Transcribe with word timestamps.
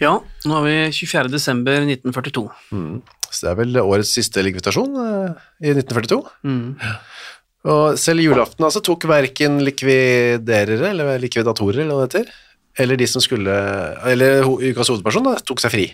Ja, 0.00 0.14
nå 0.48 0.60
er 0.60 0.64
vi 0.64 0.76
24. 0.96 1.28
desember 1.28 1.82
1942. 1.84 2.46
Så 3.30 3.44
det 3.44 3.50
er 3.50 3.58
vel 3.58 3.80
årets 3.82 4.12
siste 4.16 4.42
likvidasjon 4.42 4.96
eh, 4.96 5.40
i 5.60 5.74
1942. 5.74 6.20
Mm. 6.48 6.94
Og 7.70 7.98
selv 8.00 8.24
julaften 8.24 8.64
altså 8.64 8.80
tok 8.84 9.04
verken 9.10 9.60
likviderere, 9.66 10.94
eller 10.94 11.20
likvidatorer, 11.20 11.82
eller 11.84 11.98
hva 11.98 12.06
det 12.08 12.22
heter, 12.22 12.32
eller 12.80 12.96
de 12.96 13.08
som 13.10 13.20
skulle, 13.20 13.52
eller 14.08 14.48
ukas 14.48 14.88
hovedperson 14.88 15.28
da, 15.28 15.36
tok 15.44 15.60
seg 15.60 15.74
fri. 15.74 15.86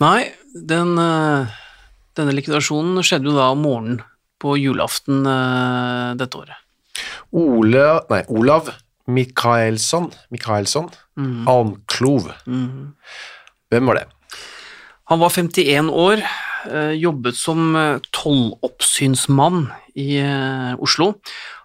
Nei, 0.00 0.30
den, 0.56 0.96
eh, 0.96 1.58
denne 2.16 2.34
likvidasjonen 2.34 3.04
skjedde 3.04 3.28
jo 3.28 3.36
da 3.36 3.50
om 3.52 3.60
morgenen 3.66 4.00
på 4.40 4.56
julaften 4.56 5.26
eh, 5.28 6.16
dette 6.16 6.40
året. 6.40 6.56
Ole, 7.36 7.84
nei, 8.08 8.24
Olav 8.32 8.72
Mikaelsson, 9.08 10.10
Mikaelsson 10.32 10.90
Almklov. 11.48 12.30
Hvem 13.70 13.90
var 13.90 14.00
det? 14.00 14.06
Han 15.10 15.18
var 15.18 15.32
51 15.34 15.90
år, 15.90 16.22
eh, 16.70 16.92
jobbet 16.94 17.34
som 17.34 17.74
eh, 17.76 17.98
tolloppsynsmann 18.14 19.64
i 19.98 20.20
eh, 20.22 20.74
Oslo. 20.78 21.16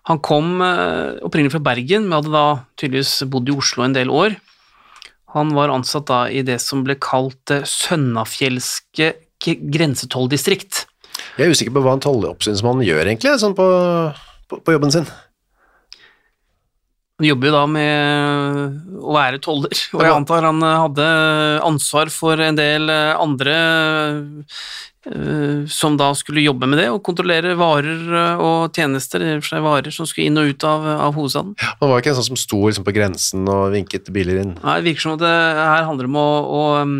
Han 0.09 0.19
kom 0.21 0.61
opprinnelig 0.61 1.55
fra 1.55 1.63
Bergen, 1.65 2.03
men 2.05 2.19
hadde 2.19 2.33
da 2.33 2.47
tydeligvis 2.77 3.23
bodd 3.25 3.49
i 3.49 3.55
Oslo 3.57 3.81
en 3.85 3.95
del 3.95 4.11
år. 4.13 4.35
Han 5.33 5.49
var 5.57 5.73
ansatt 5.73 6.05
da 6.11 6.19
i 6.29 6.43
det 6.45 6.59
som 6.61 6.83
ble 6.85 6.93
kalt 7.01 7.49
Sønnafjellske 7.65 9.15
grensetolldistrikt. 9.41 10.83
Jeg 11.39 11.47
er 11.47 11.57
usikker 11.57 11.73
på 11.73 11.81
hva 11.85 11.95
en 11.97 12.05
tolloppsynsmann 12.05 12.85
gjør 12.85 13.09
egentlig, 13.09 13.33
sånn 13.41 13.57
på, 13.57 13.65
på, 14.45 14.61
på 14.61 14.77
jobben 14.77 14.93
sin. 14.93 15.09
Han 17.15 17.27
jobber 17.29 17.47
jo 17.47 17.51
da 17.55 17.61
med 17.71 18.97
å 18.99 19.13
være 19.15 19.37
toller, 19.39 19.71
og 19.95 20.01
jeg 20.03 20.11
antar 20.11 20.43
han 20.49 20.57
eh, 20.67 20.79
hadde 20.83 21.05
ansvar 21.63 22.09
for 22.11 22.41
en 22.43 22.57
del 22.59 22.89
eh, 22.91 23.11
andre 23.15 23.53
eh, 25.07 25.61
som 25.71 25.95
da 25.95 26.09
skulle 26.19 26.43
jobbe 26.43 26.67
med 26.67 26.81
det, 26.81 26.89
og 26.91 26.99
kontrollere 27.07 27.53
varer 27.55 28.01
og 28.43 28.75
tjenester, 28.75 29.23
i 29.23 29.37
og 29.37 29.45
for 29.45 29.53
seg 29.53 29.63
varer 29.63 29.95
som 29.95 30.09
skulle 30.09 30.27
inn 30.27 30.41
og 30.41 30.49
ut 30.51 30.65
av, 30.67 30.83
av 31.07 31.15
hovedstaden. 31.15 31.53
Han 31.79 31.91
var 31.93 32.03
ikke 32.03 32.11
en 32.11 32.17
sånn 32.19 32.33
som 32.33 32.41
sto 32.41 32.59
liksom 32.65 32.87
på 32.87 32.95
grensen 32.97 33.47
og 33.47 33.69
vinket 33.77 34.11
biler 34.11 34.41
inn. 34.41 34.51
Nei, 34.59 34.75
Det 34.81 34.89
virker 34.89 35.05
som 35.05 35.15
at 35.15 35.23
det 35.23 35.35
her 35.61 35.87
handler 35.87 36.09
om 36.11 36.17
å, 36.19 36.29
å 36.57 36.63
um, 36.83 36.97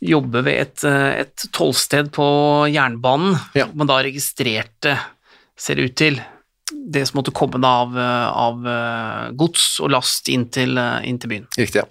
jobbe 0.00 0.44
ved 0.48 0.62
et, 0.62 0.86
et 1.26 1.44
tollsted 1.56 2.08
på 2.16 2.24
jernbanen, 2.72 3.36
Ja. 3.58 3.68
man 3.76 3.92
da 3.92 4.00
registrerte, 4.06 4.96
ser 5.60 5.76
det 5.76 5.90
ut 5.90 5.98
til, 6.00 6.18
det 6.86 7.02
som 7.08 7.18
måtte 7.18 7.32
komme 7.34 7.58
av, 7.66 7.96
eh, 7.98 8.28
av 8.30 8.66
eh, 8.70 9.30
gods 9.34 9.80
og 9.82 9.90
last 9.90 10.28
inn 10.32 10.44
til, 10.54 10.76
eh, 10.78 11.00
inn 11.08 11.18
til 11.18 11.32
byen. 11.32 11.46
Riktig, 11.58 11.82
ja. 11.82 11.86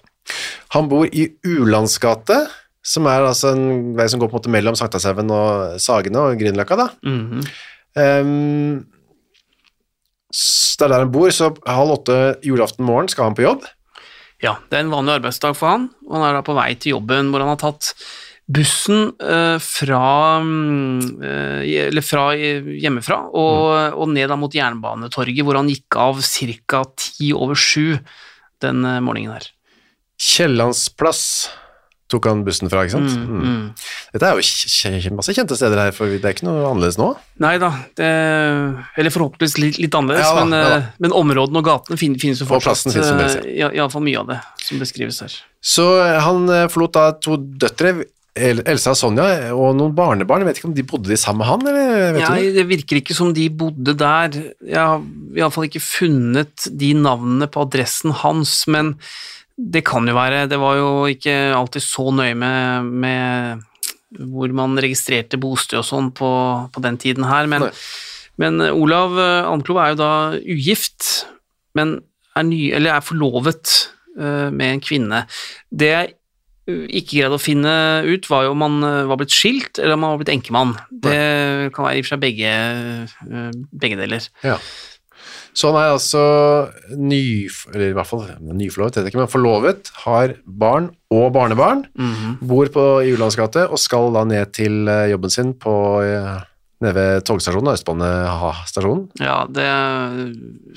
Han 0.73 0.87
bor 0.89 1.05
i 1.11 1.27
Ulandsgate, 1.45 2.37
som 2.85 3.05
er 3.11 3.25
altså 3.27 3.51
en 3.55 3.93
vei 3.97 4.07
som 4.09 4.19
går 4.21 4.29
på 4.31 4.37
en 4.37 4.39
måte 4.41 4.53
mellom 4.53 4.75
Sankthanshaugen 4.79 5.29
og 5.35 5.79
Sagene 5.83 6.21
og 6.21 6.39
Grünerløkka, 6.39 6.77
da. 6.79 6.87
Mhm. 7.05 7.43
Ehm, 7.97 8.85
s- 10.33 10.75
det 10.77 10.85
er 10.85 10.89
der 10.95 11.03
han 11.05 11.11
bor, 11.13 11.29
så 11.31 11.51
halv 11.65 11.93
åtte 11.99 12.17
julaften 12.43 12.85
morgen 12.85 13.07
skal 13.11 13.29
han 13.29 13.35
på 13.37 13.45
jobb. 13.45 13.63
Ja, 14.43 14.57
det 14.69 14.77
er 14.77 14.83
en 14.83 14.91
vanlig 14.91 15.15
arbeidsdag 15.21 15.55
for 15.55 15.71
han, 15.71 15.89
og 16.09 16.17
han 16.19 16.25
er 16.27 16.33
da 16.39 16.41
på 16.45 16.55
vei 16.57 16.73
til 16.75 16.91
jobben 16.97 17.31
hvor 17.31 17.39
han 17.39 17.53
har 17.53 17.61
tatt 17.61 17.93
bussen 18.47 19.07
eh, 19.25 19.57
fra, 19.63 20.01
mm, 20.43 21.23
eh, 21.23 21.87
eller 21.87 22.05
fra 22.05 22.27
eh, 22.37 22.61
hjemmefra 22.83 23.23
og, 23.33 23.97
og 23.97 24.11
ned 24.13 24.29
mot 24.37 24.53
Jernbanetorget, 24.53 25.41
hvor 25.47 25.57
han 25.57 25.71
gikk 25.71 25.97
av 25.97 26.21
ca. 26.21 26.83
ti 26.99 27.31
over 27.33 27.57
sju 27.57 27.97
den 28.61 28.85
eh, 28.85 28.99
morgenen 29.01 29.33
her. 29.39 29.49
Kiellandsplass 30.21 31.49
tok 32.07 32.27
han 32.29 32.43
bussen 32.45 32.69
fra, 32.69 32.83
ikke 32.85 32.93
sant? 32.99 33.15
Mm, 33.17 33.25
Mm. 33.25 33.45
mm. 33.49 33.63
Dette 34.13 34.27
er 34.29 34.37
jo 34.37 35.15
masse 35.17 35.33
kjente 35.33 35.57
steder 35.57 35.79
her, 35.81 35.91
for 35.91 36.05
det 36.13 36.21
er 36.23 36.35
ikke 36.35 36.45
noe 36.45 36.67
annerledes 36.69 36.99
nå. 37.01 37.07
Nei 37.41 37.55
da, 37.59 37.71
eller 37.97 39.11
forhåpentligvis 39.11 39.57
litt, 39.57 39.79
litt 39.81 39.97
annerledes, 39.97 40.21
Ja 40.29 40.35
da, 40.37 40.43
men, 40.45 40.53
ja 40.59 40.75
eh, 40.77 40.85
men 41.01 41.15
områdene 41.17 41.59
og 41.59 41.65
gatene 41.65 41.97
fin, 41.99 42.13
finnes 42.21 42.39
jo 42.39 42.45
Og 42.45 42.53
fortsatt. 42.53 42.85
plassen 42.85 42.93
finnes 42.93 43.39
ja, 43.57 43.71
Iallfall 43.73 44.05
mye 44.05 44.21
av 44.21 44.29
det 44.29 44.37
som 44.61 44.79
beskrives 44.85 45.19
her. 45.25 45.33
Så 45.65 45.87
han 46.21 46.45
forlot 46.69 46.93
da 46.93 47.07
to 47.17 47.39
døtre, 47.41 47.95
Elsa 48.35 48.91
og 48.91 48.97
Sonja, 48.99 49.25
og 49.55 49.77
noen 49.79 49.93
barnebarn. 49.95 50.43
Jeg 50.43 50.49
vet 50.49 50.57
ikke 50.59 50.67
om 50.67 50.75
de 50.75 50.83
bodde 50.87 51.11
de 51.11 51.17
sammen 51.19 51.39
med 51.39 51.47
han, 51.47 51.61
eller 51.71 52.17
du 52.17 52.19
det? 52.19 52.55
det 52.57 52.65
virker 52.67 52.99
ikke 52.99 53.15
som 53.15 53.31
de 53.35 53.45
bodde 53.47 53.95
der. 53.95 54.35
Jeg 54.59 54.75
har 54.75 55.05
iallfall 55.37 55.69
ikke 55.69 55.83
funnet 55.83 56.67
de 56.67 56.91
navnene 56.99 57.47
på 57.51 57.63
adressen 57.63 58.11
hans, 58.23 58.65
men 58.67 58.95
det 59.55 59.85
kan 59.87 60.03
jo 60.03 60.17
være 60.17 60.49
Det 60.51 60.57
var 60.59 60.75
jo 60.75 60.89
ikke 61.07 61.31
alltid 61.55 61.85
så 61.85 62.09
nøye 62.11 62.35
med, 62.35 62.89
med 63.05 63.63
hvor 64.19 64.51
man 64.55 64.75
registrerte 64.83 65.39
bosted 65.39 65.79
og 65.79 65.87
sånn 65.87 66.11
på, 66.15 66.31
på 66.75 66.83
den 66.83 66.99
tiden 66.99 67.23
her, 67.27 67.47
men, 67.51 67.69
men 68.39 68.59
Olav 68.67 69.15
Anklo 69.47 69.79
er 69.79 69.93
jo 69.93 70.01
da 70.03 70.11
ugift, 70.43 71.23
men 71.75 72.01
er, 72.35 72.45
ny, 72.47 72.61
eller 72.75 72.97
er 72.97 73.05
forlovet 73.05 73.71
eh, 74.19 74.51
med 74.51 74.73
en 74.73 74.83
kvinne. 74.83 75.23
Det 75.71 75.91
jeg 75.91 76.11
eh, 76.11 76.19
ikke 76.65 77.19
greide 77.19 77.37
å 77.37 77.41
finne 77.41 77.75
ut, 78.07 78.25
var 78.31 78.47
jo 78.47 78.55
om 78.55 78.65
han 78.65 78.81
eh, 78.87 79.05
var 79.09 79.19
blitt 79.21 79.35
skilt, 79.35 79.77
eller 79.77 79.95
om 79.97 80.05
han 80.05 80.15
var 80.15 80.23
blitt 80.23 80.33
enkemann. 80.33 80.73
Det 80.89 81.21
kan 81.75 81.85
være 81.85 81.99
i 81.99 82.01
og 82.01 82.07
for 82.07 82.15
seg 82.15 82.23
begge, 82.23 82.51
eh, 83.29 83.57
begge 83.69 83.99
deler. 83.99 84.25
Ja. 84.45 84.57
Så 85.55 85.69
han 85.71 85.77
er 85.79 85.93
altså 85.93 86.23
ny, 86.99 87.47
eller 87.71 87.93
i 87.93 87.95
hvert 87.95 88.09
fall 88.09 88.25
nyforlovet, 88.41 88.97
vet 88.97 89.05
jeg 89.05 89.13
ikke, 89.13 89.21
men 89.21 89.31
forlovet, 89.31 89.91
har 90.03 90.33
barn 90.43 90.89
og 91.13 91.29
barnebarn, 91.37 91.85
bor 92.43 92.73
på 92.73 92.83
i 93.05 93.13
Ulandsgate 93.15 93.69
og 93.69 93.79
skal 93.79 94.11
da 94.17 94.25
ned 94.27 94.51
til 94.57 94.89
eh, 94.91 95.07
jobben 95.13 95.31
sin 95.31 95.53
på 95.61 95.75
nede 96.83 96.95
ved 96.97 97.23
togstasjonen, 97.29 97.71
Østbanestasjonen. 97.71 99.05
Ja, 99.23 99.37
det 99.47 99.69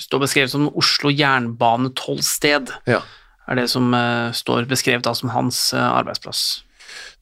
står 0.05 0.23
beskrevet 0.23 0.53
som 0.53 0.69
Oslo 0.79 1.11
jernbane 1.11 1.91
tolvsted. 1.99 2.71
Ja. 2.87 3.01
Er 3.49 3.57
det 3.63 3.69
som 3.73 3.93
eh, 3.97 4.31
står 4.37 4.67
beskrevet 4.71 5.05
da 5.07 5.15
som 5.17 5.31
hans 5.35 5.73
eh, 5.75 5.81
arbeidsplass. 5.83 6.63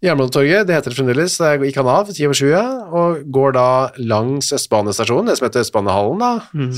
Jernbanetorget, 0.04 0.66
det 0.68 0.74
heter 0.76 0.92
det 0.92 0.98
fremdeles, 0.98 1.38
der 1.40 1.58
gikk 1.64 1.78
han 1.80 1.88
av 1.90 2.10
ti 2.12 2.26
over 2.28 2.36
sju, 2.38 2.50
og 2.54 3.22
går 3.32 3.54
da 3.56 3.66
langs 3.98 4.52
Østbanestasjonen, 4.54 5.30
det 5.30 5.38
som 5.38 5.46
heter 5.48 5.64
Østbanehallen 5.64 6.20
da, 6.22 6.30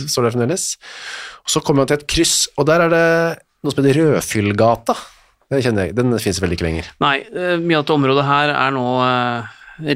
står 0.09 0.25
det 0.29 0.33
fremdeles. 0.37 0.67
Og 1.45 1.53
så 1.53 1.61
kommer 1.67 1.83
han 1.85 1.91
til 1.91 1.99
et 1.99 2.07
kryss, 2.09 2.37
og 2.57 2.69
der 2.71 2.87
er 2.87 2.93
det 2.95 3.05
noe 3.65 3.75
som 3.75 3.83
heter 3.85 3.99
Rødfyllgata. 4.01 4.95
Den 5.51 5.63
kjenner 5.65 5.89
jeg, 5.89 5.97
den 5.99 6.15
finnes 6.21 6.41
vel 6.45 6.55
ikke 6.57 6.67
lenger. 6.69 6.89
Nei, 7.03 7.17
eh, 7.27 7.57
mye 7.61 7.81
av 7.81 7.85
dette 7.85 7.97
området 7.99 8.25
her 8.29 8.55
er 8.55 8.71
nå 8.77 8.87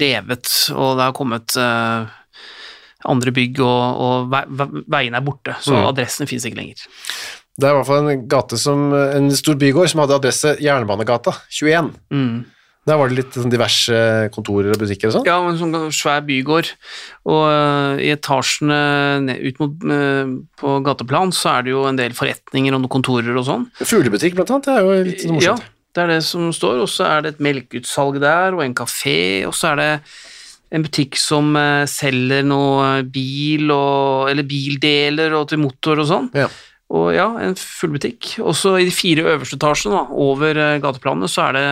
revet, 0.03 0.53
og 0.77 0.97
det 0.99 1.07
har 1.09 1.15
kommet 1.17 1.57
andre 3.13 3.33
bygg, 3.35 3.59
og, 3.67 4.03
og 4.07 4.29
vei, 4.31 4.43
ve- 4.47 4.83
veiene 4.95 5.19
er 5.19 5.25
borte, 5.27 5.57
så 5.65 5.75
Mm. 5.75 5.87
adressen 5.89 6.29
finnes 6.31 6.45
ikke 6.47 6.61
lenger. 6.61 6.85
Det 7.61 7.69
er 7.69 7.75
i 7.75 7.77
hvert 7.77 7.89
fall 7.89 8.09
en 8.09 8.25
gate 8.31 8.57
som, 8.61 8.89
en 8.97 9.29
stor 9.37 9.59
bygård 9.61 9.93
som 9.93 10.01
hadde 10.03 10.17
adresse 10.17 10.57
Jernbanegata 10.63 11.35
21. 11.53 11.93
Mm. 12.15 12.37
Der 12.83 12.99
var 12.99 13.11
det 13.11 13.19
litt 13.21 13.37
sånn 13.39 13.53
diverse 13.53 13.99
kontorer 14.35 14.73
og 14.75 14.81
butikker 14.83 15.07
og 15.11 15.15
sånn. 15.15 15.27
Ja, 15.29 15.37
en 15.47 15.59
sånn 15.61 15.93
svær 15.95 16.25
bygård. 16.27 16.73
Og 17.31 17.45
uh, 17.47 18.01
i 18.03 18.09
etasjene 18.11 18.79
ned, 19.23 19.45
ut 19.45 19.61
mot, 19.63 19.85
uh, 19.87 20.33
på 20.59 20.75
gateplan 20.89 21.31
så 21.37 21.53
er 21.53 21.69
det 21.69 21.75
jo 21.77 21.85
en 21.87 22.01
del 22.01 22.17
forretninger 22.19 22.75
og 22.75 22.83
noen 22.83 22.95
kontorer 22.97 23.39
og 23.39 23.47
sånn. 23.47 23.69
Fuglebutikk, 23.79 24.35
blant 24.35 24.51
annet. 24.57 24.67
Det 24.67 24.75
er 24.75 24.83
jo 24.83 25.07
litt 25.13 25.25
morsomt. 25.31 25.63
Ja, 25.63 25.87
det 25.95 26.03
er 26.03 26.13
det 26.17 26.19
som 26.27 26.51
står. 26.57 26.83
Og 26.83 26.91
så 26.91 27.07
er 27.07 27.23
det 27.23 27.37
et 27.37 27.47
melkeutsalg 27.47 28.19
der, 28.25 28.59
og 28.59 28.65
en 28.67 28.75
kafé, 28.83 29.21
og 29.47 29.55
så 29.55 29.71
er 29.77 29.83
det 29.83 29.91
en 30.75 30.83
butikk 30.83 31.21
som 31.21 31.55
uh, 31.55 31.85
selger 31.87 32.43
noe 32.49 33.05
bil 33.07 33.71
og, 33.71 34.27
eller 34.33 34.49
bildeler 34.49 35.39
og 35.39 35.53
til 35.53 35.63
motor 35.63 36.03
og 36.03 36.11
sånn. 36.11 36.31
Ja. 36.35 36.51
Og 36.93 37.09
ja, 37.17 37.25
en 37.41 37.55
full 37.57 37.95
butikk. 37.95 38.35
Også 38.45 38.75
i 38.81 38.85
de 38.89 38.93
fire 38.93 39.25
øverste 39.33 39.57
etasjene, 39.57 40.03
over 40.13 40.59
eh, 40.61 40.79
gateplanene, 40.83 41.31
så 41.31 41.47
er 41.49 41.57
det 41.57 41.67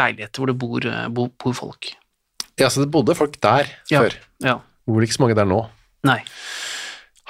leiligheter 0.00 0.40
hvor 0.40 0.48
det 0.52 0.58
bor, 0.62 0.86
bo, 1.12 1.26
bor, 1.44 1.56
folk. 1.58 1.90
ja, 2.60 2.68
så 2.72 2.80
det 2.84 2.90
bodde 2.94 3.14
folk 3.18 3.36
der 3.42 3.68
Ja. 3.92 4.00
før. 4.06 4.16
Ja. 4.44 4.56
Bor 4.88 5.00
det 5.00 5.08
ikke 5.10 5.18
så 5.18 5.24
mange 5.26 5.36
der 5.36 5.48
nå. 5.50 5.60
Nei. 6.08 6.20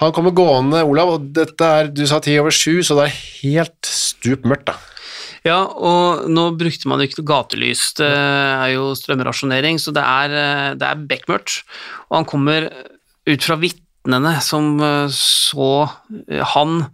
Han 0.00 0.12
kommer 0.16 0.32
gående, 0.34 0.80
Olav, 0.88 1.10
og 1.16 1.26
dette 1.36 1.66
er, 1.66 1.90
du 1.92 2.06
sa 2.08 2.18
ti 2.24 2.34
over 2.40 2.50
sju, 2.54 2.80
så 2.82 2.96
det 2.98 3.04
er 3.10 3.18
helt 3.42 3.86
stup 3.90 4.46
mørkt, 4.48 4.70
da. 4.72 4.78
Ja, 5.44 5.58
og 5.66 6.28
nå 6.30 6.44
brukte 6.58 6.86
man 6.88 7.00
jo 7.02 7.08
ikke 7.08 7.18
noe 7.20 7.28
gatelys, 7.32 7.88
det 7.98 8.06
er 8.08 8.68
jo 8.76 8.92
strømrasjonering, 8.98 9.78
så 9.82 9.90
det 9.94 10.02
er, 10.06 10.34
eh, 10.38 10.74
det 10.78 10.86
er 10.88 11.02
bekmørkt. 11.10 11.64
Og 12.10 12.20
han 12.20 12.28
kommer 12.30 12.68
ut 13.26 13.42
fra 13.46 13.56
vitnene 13.58 14.36
som 14.42 14.76
eh, 14.80 15.08
så 15.10 15.68
eh, 16.30 16.42
han 16.54 16.86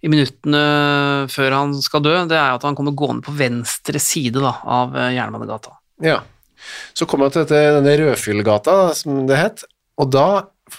i 0.00 0.08
minuttene 0.08 0.60
før 1.28 1.56
han 1.56 1.74
skal 1.84 2.04
dø, 2.04 2.14
det 2.30 2.38
er 2.38 2.54
at 2.54 2.64
han 2.64 2.76
kommer 2.78 2.96
gående 2.96 3.24
på 3.26 3.34
venstre 3.36 4.00
side 4.00 4.40
da, 4.40 4.54
av 4.64 4.96
eh, 4.96 5.12
Jernbanegata. 5.18 5.74
Ja. 6.04 6.22
Så 6.96 7.06
kommer 7.08 7.28
han 7.28 7.34
til 7.34 7.44
dette, 7.44 7.60
denne 7.76 7.96
Rødfyllgata, 8.00 8.78
som 8.96 9.24
det 9.28 9.38
het, 9.40 9.68
og 10.00 10.10
da 10.14 10.30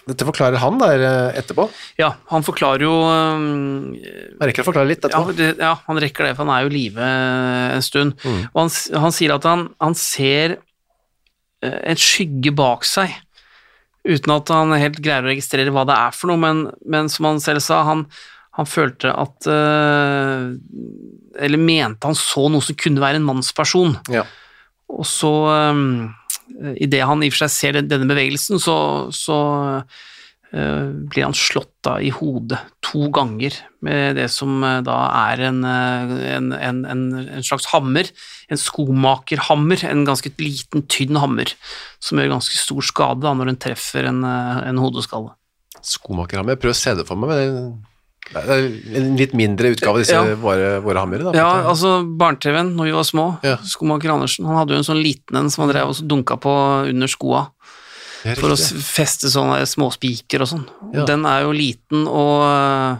Dette 0.07 0.23
forklarer 0.23 0.55
han 0.61 0.77
der 0.79 1.01
eh, 1.03 1.39
etterpå. 1.41 1.65
Ja, 1.99 2.13
han 2.31 2.45
forklarer 2.47 2.85
jo 2.85 2.93
um, 3.03 3.89
Han 4.39 4.47
rekker 4.47 4.63
å 4.63 4.67
forklare 4.69 4.87
litt 4.87 5.03
ja, 5.03 5.09
etterpå. 5.09 5.33
det, 5.35 5.49
ja, 5.59 5.73
han 5.83 5.99
rekker 5.99 6.29
det, 6.29 6.35
for 6.37 6.47
han 6.47 6.53
er 6.55 6.63
jo 6.63 6.71
i 6.71 6.75
live 6.77 7.09
en 7.75 7.83
stund. 7.83 8.15
Mm. 8.23 8.37
Og 8.53 8.61
han, 8.61 8.71
han 9.03 9.15
sier 9.17 9.33
at 9.35 9.47
han, 9.49 9.65
han 9.83 9.97
ser 9.99 10.55
eh, 10.55 11.79
en 11.91 11.99
skygge 11.99 12.55
bak 12.55 12.87
seg, 12.87 13.17
uten 14.07 14.37
at 14.37 14.53
han 14.55 14.71
helt 14.79 15.01
greier 15.03 15.27
å 15.27 15.33
registrere 15.33 15.75
hva 15.75 15.83
det 15.91 15.99
er 15.99 16.15
for 16.15 16.31
noe, 16.31 16.39
men, 16.39 16.63
men 16.87 17.11
som 17.11 17.27
han 17.27 17.43
selv 17.43 17.59
sa, 17.67 17.83
han, 17.91 18.07
han 18.57 18.67
følte 18.67 19.11
at 19.15 19.47
eh, 19.47 20.47
Eller 21.39 21.61
mente 21.61 22.09
han 22.09 22.17
så 22.19 22.49
noe 22.51 22.63
som 22.65 22.77
kunne 22.79 23.03
være 23.03 23.21
en 23.21 23.27
mannsperson. 23.27 23.95
Ja. 24.11 24.25
Og 24.91 25.05
så, 25.07 25.31
um, 25.71 26.09
idet 26.75 27.05
han 27.07 27.23
i 27.23 27.29
og 27.31 27.35
for 27.35 27.45
seg 27.45 27.53
ser 27.53 27.79
denne 27.87 28.09
bevegelsen, 28.09 28.59
så, 28.59 28.75
så 29.15 29.37
uh, 29.79 30.87
blir 31.07 31.23
han 31.23 31.37
slått 31.37 31.71
da 31.87 31.93
i 32.03 32.09
hodet 32.11 32.59
to 32.83 33.07
ganger 33.15 33.55
med 33.87 34.19
det 34.19 34.27
som 34.33 34.59
uh, 34.59 34.81
da 34.83 34.97
er 35.31 35.45
en, 35.47 35.61
eh, 35.65 36.11
en, 36.35 36.51
en, 36.53 36.81
en, 36.91 37.45
slags 37.47 37.69
hammer, 37.71 38.11
en 38.51 38.59
skomakerhammer, 38.59 39.85
en 39.87 40.03
ganske 40.09 40.33
liten, 40.43 40.83
tynn 40.91 41.21
hammer, 41.23 41.55
som 42.03 42.19
gjør 42.19 42.35
ganske 42.35 42.59
stor 42.59 42.83
skade 42.85 43.23
da 43.23 43.31
når 43.37 43.53
den 43.53 43.61
treffer 43.63 44.11
en, 44.11 44.25
eh, 44.27 44.59
en 44.67 44.83
hodeskalle. 44.83 45.31
Skomakerhammer. 45.79 46.57
Jeg 46.57 46.65
prøver 46.65 46.77
å 46.77 46.81
se 46.83 46.97
det 46.99 47.07
for 47.07 47.23
meg, 47.23 47.31
men 47.31 47.39
det 47.39 47.87
en 48.35 49.17
litt 49.17 49.33
mindre 49.33 49.71
utgave 49.73 49.97
av 49.97 49.99
disse 50.03 50.15
Ja. 50.15 50.35
våre, 50.35 50.79
våre 50.81 50.99
hammere. 50.99 51.23
Da. 51.31 51.33
Ja, 51.37 51.49
altså 51.69 52.01
barne-TV-en 52.17 52.75
når 52.77 52.85
vi 52.85 52.91
var 52.91 53.03
små, 53.03 53.25
Ja. 53.43 53.57
skomaker 53.63 54.13
Andersen, 54.13 54.45
han 54.45 54.55
hadde 54.55 54.73
jo 54.73 54.77
en 54.77 54.83
sånn 54.87 55.03
liten 55.03 55.35
en 55.37 55.49
som 55.49 55.65
han 55.67 55.73
drev 55.75 55.87
og 55.89 55.95
så 55.95 56.07
dunka 56.07 56.37
på 56.39 56.87
under 56.89 57.07
skoa. 57.07 57.47
For 58.37 58.53
å 58.53 58.55
feste 58.55 59.27
sånne 59.33 59.63
småspiker 59.65 60.41
og 60.41 60.47
sånn. 60.47 60.65
Ja. 60.93 61.05
Den 61.05 61.25
er 61.25 61.41
jo 61.41 61.51
liten 61.57 62.07
og 62.07 62.43
øh, 62.45 62.97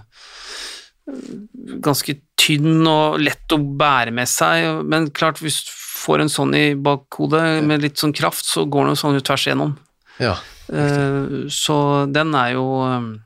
ganske 1.81 2.16
tynn 2.42 2.86
og 2.89 3.19
lett 3.22 3.54
å 3.54 3.60
bære 3.77 4.12
med 4.16 4.27
seg, 4.27 4.84
men 4.89 5.10
klart 5.13 5.38
hvis 5.44 5.60
du 5.68 5.72
får 6.01 6.24
en 6.24 6.31
sånn 6.34 6.56
i 6.57 6.74
bakhodet 6.74 7.63
med 7.63 7.84
litt 7.84 8.00
sånn 8.01 8.13
kraft, 8.18 8.45
så 8.48 8.63
går 8.66 8.88
den 8.88 8.95
jo 8.95 9.01
sånn 9.04 9.18
ut 9.19 9.24
tvers 9.27 9.45
igjennom. 9.48 9.75
Ja. 10.19 10.36
Eh, 10.72 11.48
Så 11.51 12.07
den 12.12 12.34
er 12.34 12.54
jo 12.56 12.66
øh, 12.81 13.19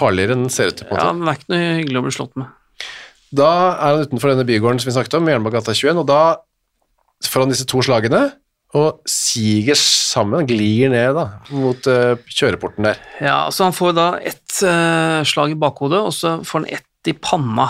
Farligere 0.00 0.36
enn 0.36 0.46
den 0.46 0.54
ser 0.54 0.72
ut 0.72 0.80
til. 0.80 0.88
på 0.88 0.96
en 0.96 1.00
Ja, 1.00 1.12
måte. 1.12 1.20
den 1.20 1.28
er 1.28 1.38
ikke 1.38 1.52
noe 1.54 1.78
hyggelig 1.80 2.00
å 2.00 2.06
bli 2.06 2.16
slått 2.16 2.36
med. 2.40 2.56
Da 3.30 3.50
er 3.76 3.94
han 3.94 4.06
utenfor 4.08 4.32
denne 4.32 4.46
bygården 4.48 4.80
som 4.82 4.90
vi 4.90 4.96
snakket 4.96 5.18
om, 5.20 5.28
Jernbanegata 5.30 5.74
21, 5.76 6.00
og 6.02 6.06
da 6.08 6.22
får 7.28 7.44
han 7.44 7.52
disse 7.52 7.68
to 7.68 7.82
slagene, 7.84 8.24
og 8.78 9.02
siger 9.10 9.74
sammen, 9.78 10.46
glir 10.46 10.90
ned 10.92 11.14
da, 11.18 11.26
mot 11.50 11.86
uh, 11.90 12.14
kjøreporten 12.30 12.86
der. 12.86 13.00
Ja, 13.18 13.44
altså 13.48 13.66
han 13.66 13.74
får 13.74 13.94
da 13.98 14.08
ett 14.22 14.60
uh, 14.62 15.22
slag 15.26 15.54
i 15.54 15.58
bakhodet, 15.58 16.02
og 16.06 16.14
så 16.14 16.36
får 16.46 16.62
han 16.62 16.68
ett 16.78 17.10
i 17.10 17.16
panna. 17.18 17.66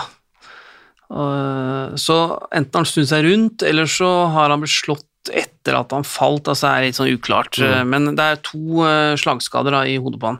Uh, 1.11 1.97
så 1.99 2.17
enten 2.53 2.77
har 2.77 2.83
han 2.83 2.89
snudd 2.89 3.09
seg 3.09 3.25
rundt, 3.25 3.65
eller 3.65 3.89
så 3.89 4.11
har 4.33 4.53
han 4.53 4.61
blitt 4.61 4.77
slått 4.77 5.07
etter 5.29 5.77
at 5.77 5.91
han 5.93 6.05
falt, 6.07 6.49
altså 6.49 6.69
er 6.69 6.87
litt 6.87 6.97
sånn 6.97 7.11
uklart, 7.13 7.59
mm. 7.61 7.89
men 7.91 8.15
det 8.17 8.25
er 8.25 8.39
to 8.41 8.81
eh, 8.87 9.13
slagskader 9.21 9.75
da, 9.75 9.83
i 9.85 9.99
hodet 10.01 10.17
på 10.21 10.31
han. 10.31 10.39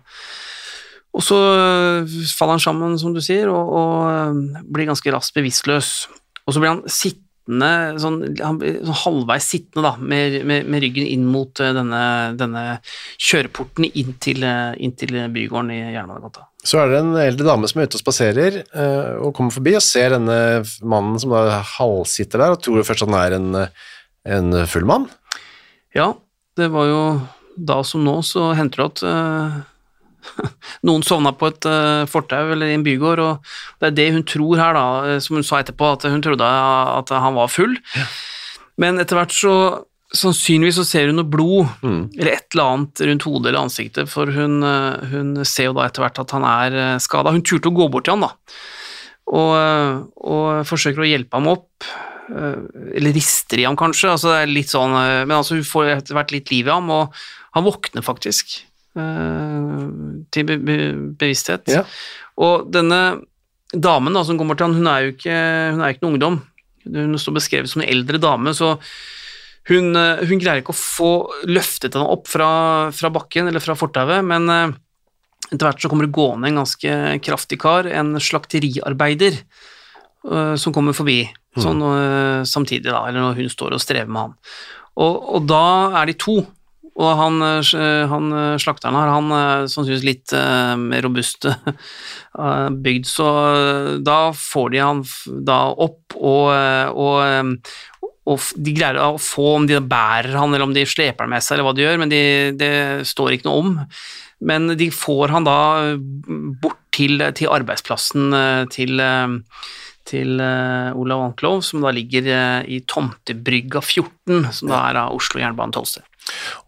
Og 1.12 1.24
så 1.26 1.38
eh, 1.38 2.14
faller 2.32 2.56
han 2.56 2.64
sammen, 2.64 2.96
som 3.00 3.12
du 3.16 3.20
sier, 3.24 3.50
og, 3.52 3.74
og 3.76 3.96
eh, 4.08 4.62
blir 4.72 4.88
ganske 4.88 5.12
raskt 5.12 5.36
bevisstløs. 5.36 5.92
Og 6.46 6.56
så 6.56 6.62
blir 6.62 6.72
han 6.72 6.84
sittende, 6.88 7.72
sånn, 8.00 8.22
han 8.40 8.60
blir 8.62 8.78
sånn 8.86 9.00
halvveis 9.02 9.50
sittende 9.52 9.84
da, 9.90 9.92
med, 10.00 10.38
med, 10.48 10.70
med 10.72 10.84
ryggen 10.86 11.10
inn 11.10 11.26
mot 11.28 11.60
eh, 11.60 11.74
denne, 11.76 12.04
denne 12.40 12.64
kjøreporten 13.20 13.90
inn 13.90 14.16
til, 14.24 14.46
inn 14.80 14.96
til 14.96 15.18
bygården 15.36 15.74
i 15.76 15.82
Jernbanegata. 15.98 16.48
Så 16.64 16.80
er 16.80 16.94
det 16.94 17.02
en 17.02 17.12
eldre 17.20 17.50
dame 17.50 17.68
som 17.68 17.82
er 17.82 17.90
ute 17.90 17.98
og 17.98 18.04
spaserer, 18.04 18.60
og 19.18 19.32
kommer 19.34 19.50
forbi 19.56 19.74
og 19.74 19.82
ser 19.82 20.14
denne 20.14 20.36
mannen 20.86 21.18
som 21.20 21.34
da 21.34 21.58
halvsitter 21.66 22.44
der, 22.44 22.54
og 22.54 22.62
tror 22.62 22.86
først 22.86 23.02
at 23.08 23.10
han 23.10 23.18
er 23.18 23.36
en, 23.40 23.48
en 24.38 24.60
full 24.70 24.86
mann. 24.86 25.08
Ja, 25.98 26.12
det 26.62 26.70
var 26.70 26.86
jo 26.86 27.02
da 27.58 27.80
som 27.82 28.06
nå, 28.06 28.20
så 28.22 28.52
henter 28.54 28.86
det 28.86 28.92
at 28.92 29.71
noen 30.88 31.06
sovna 31.06 31.34
på 31.38 31.50
et 31.52 31.68
uh, 31.70 32.08
fortau 32.10 32.54
eller 32.54 32.72
i 32.72 32.78
en 32.78 32.86
bygård, 32.86 33.22
og 33.24 33.54
det 33.82 33.92
er 33.92 33.98
det 33.98 34.10
hun 34.18 34.28
tror 34.28 34.60
her, 34.62 34.78
da, 34.78 34.88
eh, 35.12 35.22
som 35.24 35.40
hun 35.40 35.48
sa 35.48 35.62
etterpå, 35.62 35.94
at 35.96 36.10
hun 36.12 36.24
trodde 36.24 36.48
at 36.48 37.14
han 37.14 37.38
var 37.38 37.52
full. 37.52 37.78
Men 38.82 39.02
etter 39.02 39.20
hvert 39.20 39.36
så 39.36 39.56
Sannsynligvis 40.12 40.76
så 40.76 40.84
ser 40.84 41.06
hun 41.08 41.16
noe 41.22 41.32
blod, 41.32 41.70
eller 41.88 42.34
et 42.34 42.52
eller 42.52 42.66
annet 42.68 43.02
rundt 43.08 43.24
hodet 43.24 43.48
eller 43.48 43.62
ansiktet, 43.62 44.10
for 44.12 44.28
hun, 44.36 44.58
eh, 44.68 45.06
hun 45.08 45.30
ser 45.48 45.70
jo 45.70 45.76
da 45.78 45.86
etter 45.86 46.04
hvert 46.04 46.20
at 46.20 46.34
han 46.36 46.44
er 46.44 46.76
skada. 47.00 47.32
Hun 47.32 47.46
turte 47.48 47.72
å 47.72 47.78
gå 47.78 47.86
bort 47.88 48.10
til 48.10 48.18
han, 48.18 48.26
da, 48.26 48.58
og, 49.32 50.10
og 50.20 50.68
forsøker 50.68 51.06
å 51.06 51.08
hjelpe 51.08 51.40
ham 51.40 51.48
opp. 51.54 51.88
Eller 52.28 53.16
rister 53.16 53.62
i 53.62 53.64
ham, 53.64 53.80
kanskje. 53.80 54.12
Altså, 54.12 54.34
det 54.34 54.42
er 54.42 54.52
litt 54.52 54.74
sånn, 54.74 54.98
men 55.00 55.38
altså, 55.38 55.56
hun 55.56 55.70
får 55.70 55.94
etter 55.96 56.20
hvert 56.20 56.36
litt 56.36 56.52
liv 56.52 56.68
i 56.68 56.76
ham, 56.76 56.92
og 56.92 57.16
han 57.56 57.64
våkner 57.70 58.04
faktisk 58.04 58.58
til 60.34 60.48
be 60.48 60.58
be 60.62 60.78
bevissthet. 61.20 61.70
Ja. 61.72 61.86
Og 62.42 62.70
denne 62.74 63.22
damen 63.72 64.16
da, 64.16 64.24
som 64.28 64.40
kommer 64.40 64.58
til 64.58 64.70
han, 64.70 64.78
hun 64.80 64.92
er 64.92 65.06
jo 65.06 65.16
ikke, 65.16 65.40
hun 65.76 65.82
er 65.84 65.94
ikke 65.94 66.06
noen 66.06 66.16
ungdom. 66.18 66.38
Hun 66.92 67.20
står 67.22 67.38
beskrevet 67.38 67.72
som 67.72 67.84
en 67.84 67.92
eldre 67.92 68.20
dame, 68.22 68.54
så 68.58 68.76
hun, 69.70 69.92
eh, 69.96 70.24
hun 70.26 70.40
greier 70.42 70.64
ikke 70.64 70.74
å 70.74 70.80
få 70.80 71.12
løftet 71.46 71.94
henne 71.94 72.10
opp 72.10 72.26
fra, 72.32 72.50
fra 72.96 73.12
bakken 73.14 73.52
eller 73.52 73.64
fra 73.64 73.78
fortauet, 73.78 74.26
men 74.26 74.50
eh, 74.50 74.74
etter 75.52 75.68
hvert 75.68 75.84
så 75.84 75.92
kommer 75.92 76.08
det 76.08 76.16
gående 76.16 76.50
en 76.50 76.62
ganske 76.64 76.96
kraftig 77.22 77.60
kar, 77.62 77.86
en 77.86 78.16
slakteriarbeider, 78.18 79.38
eh, 79.38 80.56
som 80.58 80.74
kommer 80.74 80.98
forbi 80.98 81.22
sånn 81.60 81.84
eh, 81.84 82.42
samtidig, 82.48 82.90
da, 82.90 83.04
eller 83.10 83.28
når 83.28 83.42
hun 83.42 83.52
står 83.52 83.76
og 83.76 83.84
strever 83.84 84.10
med 84.10 84.22
han. 84.26 84.36
Og, 85.02 85.16
og 85.38 85.48
da 85.50 85.66
er 86.02 86.10
de 86.10 86.18
to, 86.20 86.38
og 87.02 87.18
han, 87.20 87.42
eh, 87.44 88.04
han 88.12 88.32
eh, 88.38 88.58
slakteren 88.62 88.98
her, 88.98 89.12
han 89.12 89.68
sannsynligvis 89.68 90.08
litt 90.08 90.36
eh, 90.38 90.74
mer 90.80 91.06
robust 91.06 91.48
eh, 91.52 92.68
bygd, 92.88 93.10
så 93.10 93.30
eh, 93.52 93.94
da 94.06 94.20
får 94.38 94.74
de 94.76 94.84
han 94.84 95.06
da 95.48 95.62
opp, 95.74 96.18
og, 96.18 96.52
eh, 96.56 96.88
og, 96.94 97.18
eh, 97.26 98.12
og 98.32 98.50
de 98.56 98.76
greier 98.78 99.02
å 99.02 99.16
få 99.22 99.56
om 99.58 99.70
de 99.70 99.82
bærer 99.82 100.38
han, 100.38 100.54
eller 100.54 100.70
om 100.70 100.76
de 100.78 100.88
sleper 100.88 101.26
han 101.26 101.34
med 101.34 101.44
seg, 101.44 101.58
eller 101.58 101.70
hva 101.70 101.78
de 101.78 101.88
gjør, 101.88 102.04
men 102.04 102.14
de, 102.14 102.26
det 102.58 102.74
står 103.10 103.38
ikke 103.38 103.50
noe 103.50 103.64
om. 103.66 103.74
Men 104.42 104.72
de 104.74 104.88
får 104.94 105.36
han 105.36 105.46
da 105.46 105.58
bort 106.62 106.82
til, 106.96 107.22
til 107.38 107.52
arbeidsplassen 107.54 108.36
eh, 108.36 108.64
til, 108.74 109.02
eh, 109.02 109.36
til 110.10 110.42
eh, 110.44 110.98
Olav 110.98 111.26
Anklov, 111.28 111.62
som 111.66 111.84
da 111.84 111.94
ligger 111.96 112.28
eh, 112.28 112.72
i 112.78 112.82
Tomtebrygga 112.90 113.84
14, 113.84 114.50
som 114.58 114.72
da 114.72 114.82
er 114.90 115.04
av 115.06 115.18
Oslo 115.18 115.42
jernbane 115.42 115.76
tolvsted. 115.76 116.06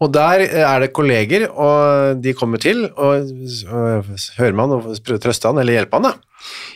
Og 0.02 0.10
der 0.14 0.44
eh, 0.44 0.62
er 0.66 0.84
det 0.84 0.92
kolleger, 0.96 1.46
og 1.50 2.20
de 2.22 2.34
kommer 2.36 2.62
til, 2.62 2.84
og, 2.90 3.32
og 3.70 4.14
hører 4.38 4.56
man 4.56 4.76
og 4.76 4.88
prøver 5.04 5.20
å 5.20 5.24
trøste 5.26 5.50
han, 5.50 5.60
eller 5.62 5.78
hjelpe 5.78 6.00
han 6.00 6.08
da. 6.08 6.14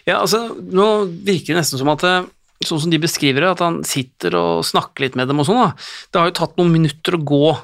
Ja, 0.08 0.18
altså, 0.20 0.46
nå 0.56 0.88
virker 1.26 1.54
det 1.54 1.62
nesten 1.62 1.80
som 1.80 1.92
at 1.92 2.04
eh, 2.08 2.28
sånn 2.64 2.84
som 2.84 2.92
de 2.92 3.00
beskriver 3.02 3.44
det, 3.44 3.54
at 3.56 3.64
han 3.64 3.80
sitter 3.86 4.36
og 4.38 4.66
snakker 4.66 5.06
litt 5.06 5.18
med 5.18 5.30
dem 5.30 5.42
og 5.42 5.48
sånn, 5.48 5.62
da. 5.66 5.90
Det 6.08 6.22
har 6.22 6.30
jo 6.30 6.38
tatt 6.40 6.56
noen 6.60 6.74
minutter 6.74 7.18
å 7.18 7.24
gå 7.34 7.56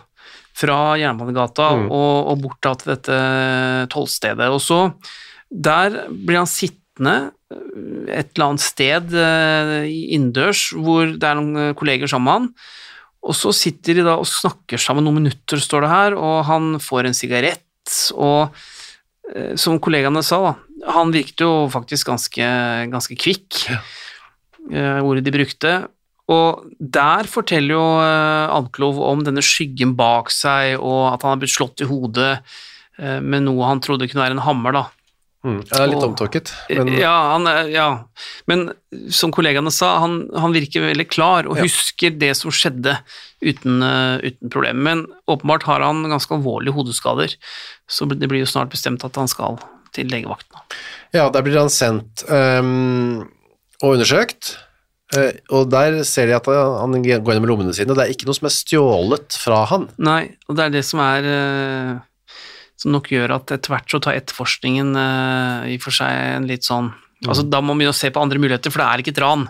fra 0.55 0.79
Jernbanegata 1.01 1.73
og, 1.83 2.31
og 2.31 2.43
bort 2.45 2.61
da 2.63 2.77
til 2.79 2.93
dette 2.93 3.17
tollstedet. 3.91 4.53
Og 4.55 4.63
så 4.63 4.85
der 5.51 6.05
blir 6.11 6.39
han 6.43 6.51
sittende 6.51 7.17
eh, 7.51 8.21
et 8.21 8.35
eller 8.35 8.53
annet 8.53 8.63
sted 8.63 9.15
innendørs 9.15 10.69
hvor 10.79 11.11
det 11.11 11.27
er 11.27 11.39
noen 11.41 11.75
kolleger 11.79 12.11
sammen 12.11 12.29
med 12.29 12.37
han. 12.39 12.83
Og 13.25 13.37
så 13.37 13.53
sitter 13.57 13.99
de 13.99 14.05
da 14.05 14.19
og 14.21 14.29
snakker 14.29 14.81
sammen 14.81 15.07
noen 15.07 15.23
minutter, 15.23 15.61
står 15.61 15.87
det 15.87 15.93
her, 15.93 16.17
og 16.19 16.45
han 16.49 16.75
får 16.83 17.09
en 17.09 17.17
sigarett, 17.17 17.97
og 18.13 18.53
eh, 19.33 19.55
som 19.61 19.81
kollegaene 19.83 20.23
sa, 20.25 20.41
da, 20.45 20.55
han 20.93 21.13
virket 21.15 21.45
jo 21.45 21.53
faktisk 21.73 22.11
ganske, 22.13 22.49
ganske 22.93 23.17
kvikk, 23.17 23.63
eh, 23.73 25.01
ordet 25.01 25.25
de 25.25 25.33
brukte. 25.35 25.75
Og 26.33 26.69
der 26.81 27.29
forteller 27.29 27.77
jo 27.77 27.87
eh, 28.01 28.53
Alklov 28.53 29.01
om 29.05 29.25
denne 29.25 29.45
skyggen 29.45 29.97
bak 29.97 30.33
seg, 30.33 30.77
og 30.77 31.15
at 31.15 31.25
han 31.25 31.35
har 31.35 31.41
blitt 31.41 31.57
slått 31.57 31.85
i 31.85 31.89
hodet 31.89 32.39
med 32.95 33.43
noe 33.43 33.67
han 33.67 33.81
trodde 33.83 34.07
kunne 34.07 34.23
være 34.23 34.37
en 34.37 34.45
hammer, 34.45 34.77
da. 34.77 34.85
Mm. 35.45 35.59
Det 35.69 35.77
er 35.77 35.87
litt 35.91 35.99
Og- 36.01 36.07
omtåket, 36.09 36.53
men 36.71 36.89
Ja, 36.97 37.37
han, 37.37 37.45
ja, 37.71 37.89
men 38.49 38.71
som 39.13 39.31
kollegaene 39.31 39.71
sa, 39.71 39.99
han, 40.01 40.31
han 40.35 40.55
virker 40.55 40.87
veldig 40.89 41.07
klar 41.13 41.45
og 41.47 41.59
Ja. 41.59 41.67
husker 41.67 42.17
det 42.19 42.31
som 42.39 42.51
skjedde 42.51 42.95
uten, 43.45 43.83
uh, 43.83 44.17
uten 44.25 44.49
problem. 44.51 44.83
Men 44.83 45.07
åpenbart 45.29 45.65
har 45.69 45.81
han 45.85 46.01
ganske 46.09 46.33
alvorlige 46.33 46.73
hodeskader, 46.73 47.37
så 47.87 48.09
det 48.09 48.27
blir 48.31 48.41
jo 48.41 48.49
snart 48.49 48.71
bestemt 48.73 49.05
at 49.05 49.15
han 49.21 49.29
skal 49.29 49.59
til 49.93 50.09
legevakten. 50.09 50.57
ja, 51.13 51.29
der 51.31 51.43
blir 51.43 51.59
han 51.61 51.69
sendt 51.71 52.25
um, 52.31 53.29
og 53.83 53.95
undersøkt. 53.99 54.57
Uh, 55.15 55.31
og 55.51 55.69
der 55.71 56.03
ser 56.09 56.27
de 56.27 56.33
at 56.35 56.47
han 56.49 56.97
går 57.05 57.21
gjennom 57.21 57.47
lommene 57.47 57.75
sine, 57.77 57.91
og 57.93 57.97
det 58.01 58.07
er 58.09 58.15
ikke 58.17 58.25
noe 58.27 58.35
som 58.35 58.49
er 58.49 58.57
stjålet 58.57 59.37
fra 59.37 59.61
han. 59.67 59.89
Nei, 59.99 60.33
og 60.49 60.57
det 60.57 60.65
er 60.65 60.71
det 60.71 60.85
som 60.89 60.99
er 61.05 61.29
eh, 61.29 61.99
Som 62.85 62.93
nok 62.93 63.09
gjør 63.13 63.39
at 63.39 63.55
etter 63.57 63.73
hvert 63.73 63.89
så 63.89 64.01
tar 64.05 64.19
etterforskningen 64.19 64.93
uh, 64.93 65.65
i 65.73 65.81
for 65.83 65.97
seg 65.97 66.37
en 66.37 66.49
litt 66.51 66.69
sånn 66.69 66.93
Altså 67.25 67.41
Da 67.49 67.63
må 67.65 67.73
man 67.73 67.89
å 67.89 67.97
se 67.97 68.11
på 68.13 68.21
andre 68.21 68.37
muligheter, 68.37 68.69
for 68.69 68.83
det 68.83 68.87
er 68.87 69.01
ikke 69.01 69.13
et 69.15 69.21
ran. 69.23 69.47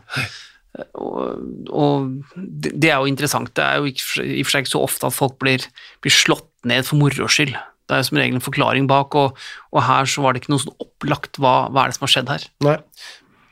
Og, 0.95 1.71
og 1.75 2.37
det, 2.37 2.71
det 2.71 2.93
er 2.93 3.01
jo 3.03 3.11
interessant. 3.11 3.51
Det 3.51 3.65
er 3.65 3.81
jo 3.81 3.91
ikke, 3.91 4.23
i 4.23 4.45
og 4.45 4.47
for 4.47 4.55
seg 4.55 4.63
ikke 4.63 4.73
så 4.77 4.83
ofte 4.85 5.09
at 5.11 5.17
folk 5.17 5.35
blir, 5.43 5.65
blir 6.05 6.15
slått 6.15 6.47
ned 6.71 6.87
for 6.87 7.01
moro 7.01 7.27
skyld. 7.27 7.57
Det 7.85 7.97
er 7.97 8.01
jo 8.01 8.09
som 8.09 8.21
regel 8.21 8.39
en 8.39 8.45
forklaring 8.45 8.87
bak, 8.89 9.17
og, 9.19 9.43
og 9.75 9.85
her 9.85 10.09
så 10.09 10.23
var 10.23 10.33
det 10.33 10.45
ikke 10.45 10.55
noe 10.55 10.63
sånn 10.63 10.79
opplagt 10.87 11.43
hva, 11.43 11.57
hva 11.75 11.83
er 11.83 11.91
det 11.91 11.99
som 11.99 12.07
har 12.07 12.15
skjedd 12.15 12.33
her. 12.33 12.47
Nei. 12.65 12.79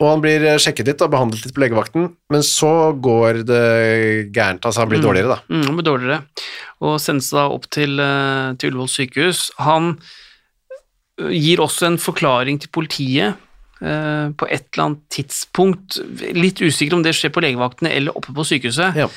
Og 0.01 0.07
han 0.09 0.23
blir 0.23 0.43
eh, 0.49 0.59
sjekket 0.59 0.89
litt 0.89 1.03
og 1.05 1.11
behandlet 1.13 1.45
litt 1.45 1.55
på 1.55 1.61
legevakten, 1.63 2.09
men 2.33 2.43
så 2.43 2.73
går 2.97 3.43
det 3.47 3.63
gærent, 4.33 4.65
altså 4.65 4.83
han 4.83 4.91
blir 4.91 5.03
dårligere 5.03 5.35
da. 5.35 5.37
Mm, 5.53 5.67
han 5.69 5.77
blir 5.77 5.87
dårligere, 5.87 6.17
og 6.83 6.99
sendes 7.01 7.31
da 7.33 7.47
opp 7.51 7.69
til, 7.71 7.95
eh, 8.03 8.53
til 8.59 8.73
Ullevål 8.73 8.91
sykehus. 8.91 9.47
Han 9.63 9.95
gir 11.17 11.61
også 11.61 11.87
en 11.91 11.99
forklaring 12.01 12.57
til 12.63 12.71
politiet 12.73 13.35
eh, 13.83 14.27
på 14.33 14.47
et 14.49 14.65
eller 14.73 14.87
annet 14.87 15.03
tidspunkt. 15.13 15.99
Litt 16.33 16.61
usikker 16.63 16.97
om 16.97 17.03
det 17.05 17.13
skjer 17.17 17.33
på 17.35 17.43
legevaktene 17.45 17.91
eller 17.93 18.17
oppe 18.17 18.33
på 18.35 18.45
sykehuset, 18.49 18.97
Ja. 18.97 19.07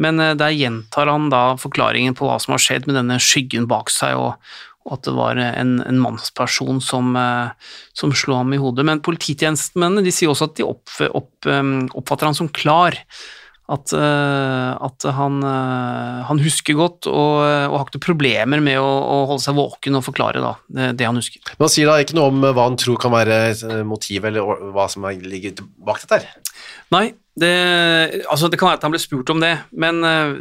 men 0.00 0.20
eh, 0.20 0.34
der 0.38 0.54
gjentar 0.56 1.10
han 1.12 1.28
da 1.32 1.54
forklaringen 1.60 2.16
på 2.16 2.28
hva 2.28 2.38
som 2.40 2.56
har 2.56 2.62
skjedd 2.64 2.88
med 2.88 2.96
denne 2.96 3.20
skyggen 3.20 3.68
bak 3.68 3.92
seg, 3.92 4.16
og, 4.16 4.40
og 4.86 4.96
at 4.96 5.04
det 5.06 5.14
var 5.14 5.36
en, 5.44 5.76
en 5.84 6.00
mannsperson 6.00 6.80
som, 6.82 7.12
eh, 7.20 7.52
som 7.94 8.16
slo 8.16 8.40
ham 8.40 8.56
i 8.56 8.60
hodet. 8.62 8.86
Men 8.88 9.04
polititjenestemennene 9.04 10.02
de 10.06 10.14
sier 10.14 10.32
også 10.32 10.48
at 10.50 10.56
de 10.58 10.66
opp, 10.66 10.88
opp, 11.12 11.32
eh, 11.46 11.62
oppfatter 11.92 12.30
han 12.30 12.38
som 12.38 12.48
klar. 12.48 12.96
At, 13.70 13.92
eh, 13.94 14.70
at 14.84 15.04
han, 15.16 15.36
eh, 15.46 16.16
han 16.26 16.40
husker 16.42 16.74
godt 16.76 17.06
og, 17.06 17.36
og 17.70 17.76
har 17.78 17.84
ikke 17.86 17.94
noen 17.96 18.04
problemer 18.04 18.60
med 18.60 18.80
å, 18.82 18.88
å 18.90 19.18
holde 19.30 19.44
seg 19.44 19.54
våken 19.56 19.96
og 19.96 20.02
forklare 20.04 20.42
da, 20.42 20.50
det, 20.92 21.06
han 21.06 21.16
husker. 21.16 21.38
Men 21.54 21.64
han 21.68 21.72
sier 21.72 21.86
da 21.88 21.94
ikke 22.02 22.16
noe 22.18 22.32
om 22.32 22.42
eh, 22.42 22.52
hva 22.52 22.66
han 22.66 22.76
tror 22.82 22.98
kan 23.00 23.14
være 23.14 23.38
eh, 23.54 23.82
motivet, 23.86 24.28
eller 24.32 24.66
hva 24.74 24.88
som 24.92 25.06
er- 25.08 25.22
ligger 25.22 25.62
bak 25.86 26.02
dette 26.02 26.18
her. 26.18 26.58
Nei, 26.92 27.04
det, 27.38 27.52
altså 28.28 28.50
det 28.52 28.58
kan 28.60 28.68
være 28.72 28.82
at 28.82 28.84
han 28.84 28.92
ble 28.92 29.00
spurt 29.00 29.30
om 29.32 29.40
det, 29.40 29.54
men 29.72 30.02
eh, 30.04 30.34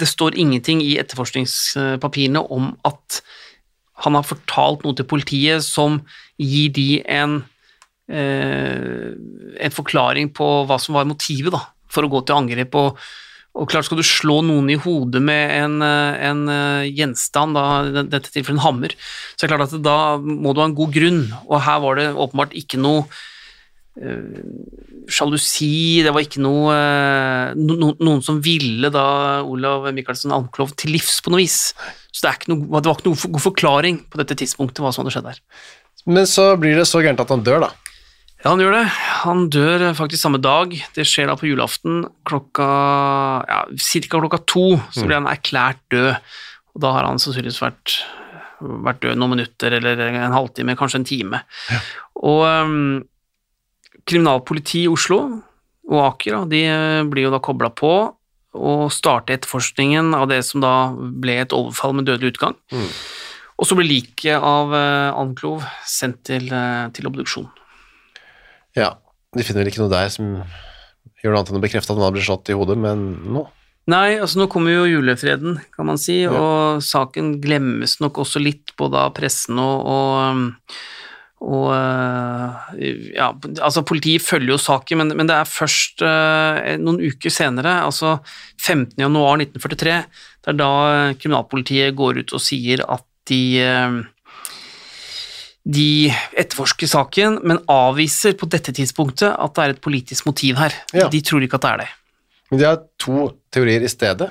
det 0.00 0.08
står 0.08 0.38
ingenting 0.40 0.80
i 0.86 0.94
etterforskningspapirene 1.02 2.40
om 2.54 2.70
at 2.88 3.18
han 4.06 4.16
har 4.16 4.24
fortalt 4.24 4.86
noe 4.86 4.96
til 4.96 5.04
politiet 5.10 5.66
som 5.66 5.98
gir 6.40 6.70
de 6.72 7.02
en, 7.04 7.42
eh, 8.08 9.10
en 9.60 9.74
forklaring 9.76 10.30
på 10.32 10.48
hva 10.70 10.78
som 10.80 10.96
var 10.96 11.10
motivet 11.10 11.52
da, 11.52 11.66
for 11.90 12.06
å 12.06 12.12
gå 12.12 12.22
til 12.24 12.38
angrep. 12.38 12.76
Og, 12.80 13.00
og 13.60 13.70
klart 13.70 13.88
skal 13.88 13.98
du 14.00 14.06
slå 14.06 14.40
noen 14.46 14.70
i 14.70 14.78
hodet 14.80 15.22
med 15.22 15.56
en, 15.58 15.80
eh, 15.86 16.20
en 16.30 16.44
eh, 16.54 16.90
gjenstand, 16.94 17.58
da, 17.58 18.04
dette 18.06 18.30
tilfellet 18.30 18.60
en 18.60 18.66
hammer, 18.68 18.94
så 19.34 19.44
er 19.44 19.50
det 19.50 19.56
klart 19.56 19.74
at 19.74 19.82
da 19.84 19.98
må 20.22 20.54
du 20.54 20.62
ha 20.62 20.70
en 20.70 20.78
god 20.78 20.94
grunn, 20.94 21.24
og 21.48 21.60
her 21.66 21.82
var 21.82 22.00
det 22.00 22.08
åpenbart 22.14 22.56
ikke 22.62 22.80
noe 22.80 23.08
sjalusi, 25.10 26.00
det 26.04 26.12
var 26.14 26.24
ikke 26.24 26.42
noe 26.42 26.72
eh, 26.72 27.58
no, 27.58 27.76
no, 27.78 27.90
Noen 28.00 28.22
som 28.24 28.38
ville 28.44 28.90
da 28.92 29.42
Olav 29.46 29.88
Michaelsen 29.96 30.32
Almklov 30.34 30.74
til 30.78 30.94
livs 30.94 31.18
på 31.24 31.32
noe 31.32 31.42
vis. 31.42 31.72
Så 32.14 32.24
det, 32.26 32.48
noe, 32.50 32.80
det 32.80 32.88
var 32.88 32.98
ikke 32.98 33.10
noe 33.10 33.20
for- 33.20 33.34
god 33.34 33.46
forklaring 33.50 34.00
på 34.10 34.20
dette 34.22 34.38
tidspunktet 34.40 34.82
hva 34.84 34.92
som 34.94 35.04
hadde 35.04 35.14
skjedd 35.16 35.30
her. 35.32 35.40
Men 36.08 36.28
så 36.30 36.52
blir 36.60 36.78
det 36.78 36.88
så 36.88 37.02
gærent 37.04 37.20
at 37.22 37.32
han 37.34 37.44
dør 37.46 37.66
da. 37.66 37.70
Ja, 38.40 38.54
han 38.54 38.62
gjør 38.62 38.72
det. 38.72 38.86
Han 39.20 39.42
dør 39.52 39.82
faktisk 39.98 40.22
samme 40.22 40.38
dag. 40.40 40.72
Det 40.96 41.04
skjer 41.04 41.28
da 41.28 41.36
på 41.36 41.50
julaften 41.50 42.06
klokka 42.28 42.68
ja, 43.44 43.58
ca. 43.68 44.16
klokka 44.16 44.40
to. 44.48 44.64
Så 44.94 45.04
blir 45.04 45.18
han 45.18 45.28
erklært 45.28 45.82
død. 45.92 46.14
Og 46.72 46.80
da 46.80 46.94
har 46.94 47.04
han 47.04 47.20
sannsynligvis 47.20 47.60
vært, 47.60 47.98
vært 48.86 49.02
død 49.04 49.20
noen 49.20 49.34
minutter 49.34 49.76
eller 49.76 50.00
en 50.08 50.32
halvtime, 50.32 50.78
kanskje 50.78 51.02
en 51.02 51.06
time. 51.10 51.42
Og 52.16 52.46
um, 52.48 53.02
kriminalpoliti 54.08 54.86
i 54.86 54.90
Oslo 54.90 55.20
og 55.90 56.00
Aker 56.06 56.38
da, 56.38 56.42
de 56.48 56.64
eh, 56.70 57.04
blir 57.10 57.26
jo 57.26 57.34
da 57.34 57.42
kobla 57.42 57.72
på 57.74 57.92
og 58.60 58.90
starter 58.94 59.36
etterforskningen 59.36 60.14
av 60.16 60.28
det 60.30 60.40
som 60.46 60.62
da 60.62 60.74
ble 60.94 61.36
et 61.42 61.52
overfall 61.54 61.92
med 61.98 62.08
dødelig 62.08 62.34
utgang. 62.34 62.56
Og 63.60 63.68
så 63.68 63.76
blir 63.76 63.90
liket 63.90 64.40
av 64.40 64.72
uh, 64.72 65.12
Anklov 65.20 65.66
sendt 65.86 66.24
til, 66.30 66.48
uh, 66.48 66.88
til 66.96 67.10
obduksjon. 67.10 67.50
Ja, 68.78 68.94
de 69.36 69.46
finner 69.46 69.64
vel 69.64 69.72
ikke 69.72 69.82
noe 69.82 69.92
der 69.92 70.10
som 70.12 70.36
gjør 71.20 71.34
noe 71.34 71.40
annet 71.40 71.52
enn 71.52 71.60
å 71.60 71.64
bekrefte 71.64 71.94
at 71.94 72.00
man 72.00 72.14
blir 72.14 72.24
slått 72.26 72.50
i 72.52 72.56
hodet, 72.56 72.78
men 72.80 73.10
nå. 73.34 73.46
Nei, 73.90 74.20
altså 74.20 74.38
nå 74.38 74.46
kommer 74.52 74.74
jo 74.74 74.86
julefreden, 74.86 75.58
kan 75.74 75.88
man 75.88 75.98
si, 75.98 76.22
og 76.28 76.82
saken 76.84 77.38
glemmes 77.42 77.96
nok 78.02 78.20
også 78.22 78.42
litt 78.42 78.74
både 78.78 79.00
av 79.08 79.14
pressen 79.16 79.58
og, 79.58 79.88
og, 79.90 80.76
og 81.40 81.66
øh, 81.74 82.84
ja, 83.16 83.30
altså 83.32 83.82
politiet 83.88 84.22
følger 84.22 84.54
jo 84.54 84.60
saken, 84.62 85.00
men, 85.00 85.16
men 85.18 85.30
det 85.30 85.40
er 85.40 85.48
først 85.48 86.04
uh, 86.06 86.60
noen 86.78 87.00
uker 87.02 87.34
senere, 87.34 87.80
altså 87.88 88.18
15. 88.60 88.94
januar 89.00 89.40
1943, 89.40 89.98
det 90.44 90.54
er 90.54 90.60
da 90.60 90.72
kriminalpolitiet 91.16 91.96
går 91.98 92.22
ut 92.22 92.36
og 92.36 92.44
sier 92.44 92.84
at 92.86 93.06
de 93.32 93.42
øh, 93.64 94.00
de 95.64 96.10
etterforsker 96.40 96.88
saken, 96.88 97.40
men 97.44 97.60
avviser 97.70 98.36
på 98.38 98.48
dette 98.50 98.72
tidspunktet 98.76 99.28
at 99.30 99.56
det 99.56 99.64
er 99.64 99.74
et 99.74 99.82
politisk 99.84 100.28
motiv 100.30 100.60
her. 100.60 100.74
Ja. 100.96 101.08
De 101.12 101.20
tror 101.24 101.44
ikke 101.44 101.60
at 101.60 101.66
det 101.66 101.72
er 101.72 101.82
det. 101.84 101.90
Men 102.50 102.62
de 102.62 102.66
har 102.66 102.80
to 102.98 103.28
teorier 103.52 103.84
i 103.84 103.92
stedet. 103.92 104.30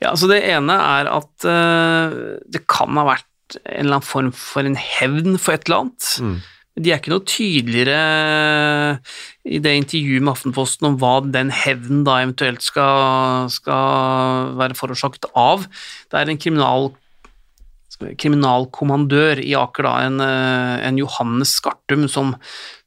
Ja, 0.00 0.10
altså 0.12 0.28
Det 0.28 0.42
ene 0.44 0.74
er 0.76 1.08
at 1.12 1.46
uh, 1.48 2.36
det 2.52 2.66
kan 2.68 2.96
ha 2.98 3.06
vært 3.14 3.58
en 3.62 3.86
eller 3.86 3.98
annen 3.98 4.04
form 4.04 4.32
for 4.34 4.66
en 4.66 4.76
hevn 4.76 5.38
for 5.38 5.54
et 5.54 5.68
eller 5.68 5.84
annet. 5.84 6.08
Mm. 6.20 6.36
De 6.76 6.92
er 6.92 6.98
ikke 7.00 7.12
noe 7.14 7.24
tydeligere 7.24 7.96
eh, 7.96 9.14
i 9.48 9.60
det 9.64 9.72
intervjuet 9.78 10.24
med 10.26 10.34
Aftenposten 10.34 10.90
om 10.90 10.98
hva 11.00 11.14
den 11.24 11.48
hevnen 11.54 12.02
da 12.04 12.18
eventuelt 12.20 12.60
skal, 12.64 13.48
skal 13.54 14.52
være 14.60 14.76
forårsaket 14.76 15.30
av. 15.32 15.64
Det 16.12 16.20
er 16.20 16.32
en 16.32 16.42
kriminal, 16.42 16.90
kriminalkommandør 18.20 19.40
i 19.42 19.54
Aker, 19.58 19.86
da, 19.86 19.94
en, 20.06 20.20
eh, 20.20 20.86
en 20.86 21.00
Johannes 21.00 21.56
Skartum, 21.58 22.06
som, 22.12 22.34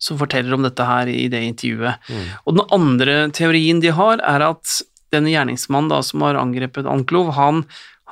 som 0.01 0.19
forteller 0.19 0.55
om 0.55 0.65
dette 0.65 0.85
her 0.85 1.09
i 1.11 1.27
det 1.31 1.41
intervjuet. 1.47 2.09
Og 2.45 2.57
den 2.57 2.65
andre 2.75 3.19
teorien 3.35 3.81
de 3.83 3.93
har, 3.95 4.21
er 4.21 4.45
at 4.51 4.79
denne 5.13 5.31
gjerningsmannen 5.33 5.89
da, 5.91 6.03
som 6.05 6.21
har 6.25 6.37
angrepet 6.37 6.89
Anklov, 6.89 7.33
han, 7.37 7.63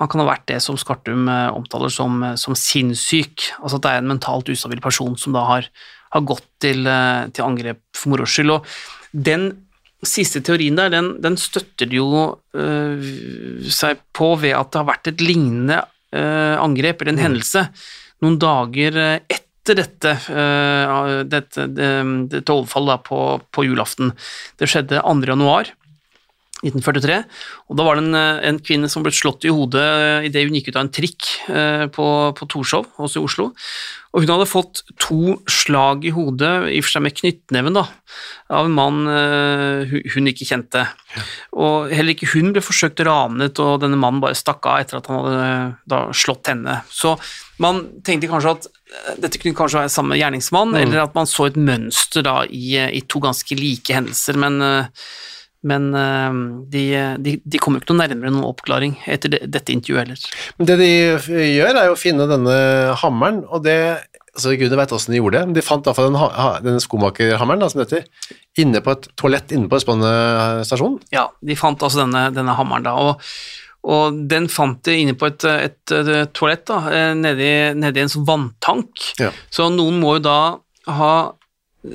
han 0.02 0.10
kan 0.10 0.24
ha 0.24 0.30
vært 0.32 0.48
det 0.50 0.62
som 0.66 0.80
Skartum 0.80 1.30
eh, 1.30 1.52
omtaler 1.54 1.94
som, 1.94 2.18
eh, 2.24 2.36
som 2.40 2.58
sinnssyk. 2.58 3.52
Altså 3.62 3.78
at 3.78 3.86
det 3.86 3.94
er 3.94 4.04
en 4.04 4.12
mentalt 4.16 4.50
ustabil 4.54 4.82
person 4.84 5.16
som 5.20 5.38
da 5.38 5.46
har, 5.52 5.70
har 6.16 6.28
gått 6.28 6.48
til, 6.64 6.88
til 7.36 7.46
angrep 7.46 7.84
for 7.98 8.16
moro 8.16 8.26
skyld. 8.26 8.58
Og 8.58 8.68
den 9.14 9.52
siste 10.06 10.42
teorien 10.46 10.78
der, 10.78 10.92
den, 10.94 11.16
den 11.24 11.38
støtter 11.42 11.90
jo 11.94 12.08
øh, 12.54 13.06
seg 13.74 14.02
på 14.16 14.34
ved 14.42 14.54
at 14.58 14.72
det 14.72 14.82
har 14.82 14.90
vært 14.92 15.10
et 15.12 15.24
lignende 15.24 15.82
angrep 16.16 17.02
eller 17.02 17.14
en 17.14 17.20
hendelse 17.20 17.66
noen 18.24 18.38
dager 18.42 18.98
eh, 18.98 19.20
etter 19.30 19.82
dette, 19.82 20.14
eh, 20.32 21.24
dette, 21.28 21.68
det, 21.76 21.90
dette 22.32 22.54
overfallet 22.54 23.04
på, 23.08 23.20
på 23.52 23.66
julaften. 23.68 24.14
Det 24.58 24.70
skjedde 24.72 25.04
2. 25.04 25.28
januar 25.28 25.74
1943, 26.64 27.20
og 27.70 27.78
da 27.78 27.86
var 27.86 27.98
det 27.98 28.06
en, 28.08 28.16
eh, 28.18 28.40
en 28.50 28.60
kvinne 28.60 28.90
som 28.90 29.04
ble 29.06 29.14
slått 29.14 29.46
i 29.46 29.54
hodet 29.54 30.26
idet 30.26 30.48
hun 30.48 30.58
gikk 30.58 30.72
ut 30.72 30.80
av 30.80 30.86
en 30.88 30.94
trikk 30.94 31.30
eh, 31.54 31.86
på, 31.94 32.08
på 32.34 32.50
Torshov, 32.50 32.88
også 32.98 33.22
i 33.22 33.26
Oslo. 33.28 33.52
Og 34.18 34.24
hun 34.24 34.32
hadde 34.32 34.48
fått 34.50 34.82
to 34.98 35.36
slag 35.52 36.08
i 36.08 36.14
hodet, 36.16 36.50
i 36.72 36.80
og 36.80 36.86
for 36.88 36.96
seg 36.96 37.04
med 37.06 37.16
knyttneven, 37.20 37.76
da, 37.78 37.84
av 38.50 38.66
en 38.66 38.74
mann 38.74 39.04
eh, 39.12 39.94
hun, 40.16 40.30
ikke 40.32 40.48
kjente. 40.50 40.88
Og 41.54 41.94
heller 41.94 42.16
ikke 42.16 42.32
hun 42.32 42.50
ble 42.56 42.64
forsøkt 42.66 43.04
ranet, 43.06 43.62
og 43.62 43.84
denne 43.84 44.00
mannen 44.00 44.24
bare 44.24 44.38
stakk 44.38 44.66
av 44.66 44.82
etter 44.82 44.98
at 44.98 45.12
han 45.12 45.22
hadde 45.22 45.52
da 45.94 46.02
slått 46.18 46.50
henne. 46.50 46.80
Så 46.90 47.14
man 47.62 47.84
tenkte 48.08 48.32
kanskje 48.32 48.56
at 48.56 48.70
eh, 48.72 49.16
dette 49.28 49.44
kunne 49.44 49.58
kanskje 49.62 49.84
være 49.84 49.94
samme 49.94 50.18
gjerningsmann, 50.18 50.74
eller 50.82 51.06
at 51.06 51.14
man 51.18 51.30
så 51.30 51.52
et 51.52 51.62
mønster 51.62 52.26
da 52.26 52.40
i, 52.50 52.74
i 52.74 53.06
to 53.06 53.22
ganske 53.22 53.62
like 53.62 53.94
hendelser, 53.94 54.42
men 54.42 54.62
eh, 54.66 55.10
men 55.68 55.90
eh, 55.98 56.38
de, 56.74 56.84
de, 57.24 57.38
de 57.44 57.62
kommer 57.64 57.82
ikke 57.82 57.94
noe 57.94 58.06
nærmere 58.06 58.34
noen 58.34 58.48
oppklaring 58.48 58.96
etter 59.10 59.34
det, 59.34 59.42
dette 59.54 59.74
intervjuet 59.76 60.06
heller. 60.06 60.30
Men 60.60 60.70
det 60.72 60.78
de 60.82 60.92
gjør, 60.92 61.74
er 61.74 61.90
jo 61.90 61.98
å 61.98 62.00
finne 62.00 62.30
denne 62.30 62.58
hammeren, 63.04 63.44
og 63.48 63.66
det 63.68 63.78
altså 64.38 64.54
Gud 64.60 64.74
vet 64.78 64.92
åssen 64.94 65.16
de 65.16 65.20
gjorde 65.20 65.40
det, 65.42 65.58
de 65.58 65.66
fant 65.66 65.82
i 65.82 65.90
hvert 65.90 65.98
fall 65.98 66.12
den, 66.12 66.66
denne 66.66 66.82
skomakerhammeren, 66.84 67.64
da, 67.64 67.70
som 67.72 67.82
det 67.82 67.88
heter, 67.88 68.36
inne 68.62 68.84
på 68.86 68.94
et 68.94 69.08
toalett 69.18 69.54
inne 69.56 69.70
på 69.70 69.80
Østlandet 69.80 70.68
stasjon. 70.70 71.00
Ja, 71.14 71.28
de 71.42 71.58
fant 71.58 71.82
altså 71.82 72.04
denne, 72.04 72.28
denne 72.36 72.54
hammeren 72.58 72.86
da, 72.86 72.94
og, 73.02 73.26
og 73.88 74.22
den 74.30 74.46
fant 74.52 74.84
de 74.86 75.00
inne 75.02 75.18
på 75.18 75.32
et, 75.32 75.48
et, 75.48 75.96
et 75.98 76.36
toalett 76.38 76.68
da, 76.70 76.84
eh, 76.94 77.12
nedi, 77.18 77.50
nedi 77.82 78.04
en 78.04 78.14
sånn 78.14 78.28
vanntank. 78.30 79.10
Ja. 79.22 79.34
Så 79.54 79.72
noen 79.74 79.98
må 80.04 80.18
jo 80.20 80.26
da 80.30 80.40
ha 80.98 81.14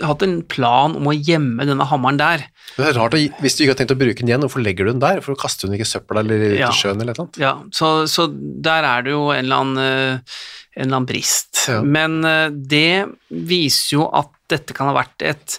hatt 0.00 0.22
en 0.24 0.38
plan 0.48 0.94
om 0.96 1.10
å 1.10 1.14
gjemme 1.14 1.66
denne 1.68 1.84
hammeren 1.90 2.20
der. 2.20 2.46
Det 2.76 2.86
er 2.88 2.96
rart, 2.96 3.12
Hvis 3.42 3.56
du 3.58 3.64
ikke 3.64 3.74
har 3.74 3.80
tenkt 3.82 3.94
å 3.94 3.98
bruke 4.00 4.20
den 4.22 4.30
igjen, 4.30 4.44
hvorfor 4.46 4.62
legger 4.64 4.86
du 4.88 4.92
den 4.94 5.02
der? 5.04 5.20
For 5.24 5.36
kaster 5.36 5.66
du 5.66 5.72
den 5.72 5.76
ikke 5.80 5.88
i 5.88 5.92
søpla 5.92 6.22
eller 6.24 6.46
ut 6.54 6.58
Ja. 6.60 6.70
i 6.70 6.78
sjøen 6.78 7.00
eller 7.02 7.18
annet? 7.18 7.38
Ja, 7.42 7.52
så, 7.74 8.06
så 8.08 8.28
der 8.32 8.86
er 8.88 9.02
det 9.04 9.12
jo 9.12 9.26
en 9.34 9.44
eller 9.44 9.64
annen, 9.64 9.82
eh, 9.82 10.38
en 10.78 10.86
eller 10.86 10.96
annen 11.02 11.10
brist. 11.10 11.66
Ja. 11.68 11.82
Men 11.84 12.22
eh, 12.24 12.48
det 12.50 13.12
viser 13.28 13.98
jo 13.98 14.08
at 14.16 14.32
dette 14.52 14.72
kan 14.76 14.88
ha 14.88 14.96
vært 14.96 15.26
et 15.26 15.58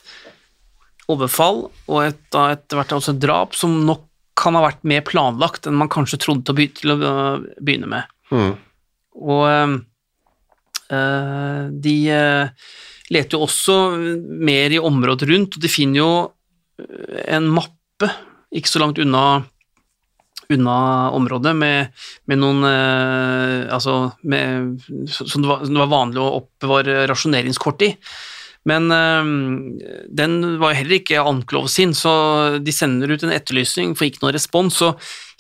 overfall 1.12 1.66
og 1.92 2.00
et, 2.06 2.22
etter 2.34 2.80
hvert 2.80 2.94
også 2.96 3.14
et 3.16 3.22
drap 3.24 3.56
som 3.58 3.82
nok 3.86 4.06
kan 4.40 4.56
ha 4.58 4.64
vært 4.66 4.82
mer 4.88 5.04
planlagt 5.06 5.68
enn 5.70 5.76
man 5.78 5.92
kanskje 5.94 6.18
trodde 6.24 6.56
til 6.74 6.94
å, 6.94 6.98
øh, 6.98 7.44
begynne 7.62 7.90
med. 7.92 8.08
Mm. 8.34 8.54
Og 9.22 9.44
eh, 9.46 9.76
eh, 10.98 11.68
de 11.86 11.96
eh, 12.10 12.72
leter 13.14 13.38
jo 13.38 13.48
også 13.48 13.78
mer 14.44 14.74
i 14.74 14.82
området 14.82 15.30
rundt, 15.30 15.58
og 15.58 15.64
de 15.64 15.72
finner 15.72 16.02
jo 16.02 16.12
eh, 16.82 17.24
en 17.38 17.50
mappe 17.54 18.10
ikke 18.54 18.70
så 18.70 18.82
langt 18.82 19.02
unna, 19.02 19.42
unna 20.54 20.76
området 21.18 21.56
med, 21.58 22.06
med 22.30 22.42
noen 22.42 22.68
eh, 22.70 23.74
Altså 23.74 23.96
med, 24.30 24.84
som, 25.10 25.42
det 25.42 25.50
var, 25.50 25.64
som 25.66 25.74
det 25.74 25.82
var 25.82 25.94
vanlig 25.94 26.22
å 26.22 26.34
oppbevare 26.42 27.08
rasjoneringskort 27.10 27.86
i. 27.88 27.94
Men 28.70 28.86
eh, 28.96 29.28
den 30.08 30.38
var 30.62 30.72
jo 30.72 30.80
heller 30.80 30.96
ikke 31.02 31.20
Anklov 31.20 31.66
sin, 31.72 31.92
så 31.98 32.14
de 32.64 32.72
sender 32.72 33.12
ut 33.12 33.24
en 33.28 33.34
etterlysning, 33.36 33.92
får 34.00 34.08
ikke 34.12 34.24
noen 34.24 34.36
respons. 34.38 34.78
Så 34.80 34.94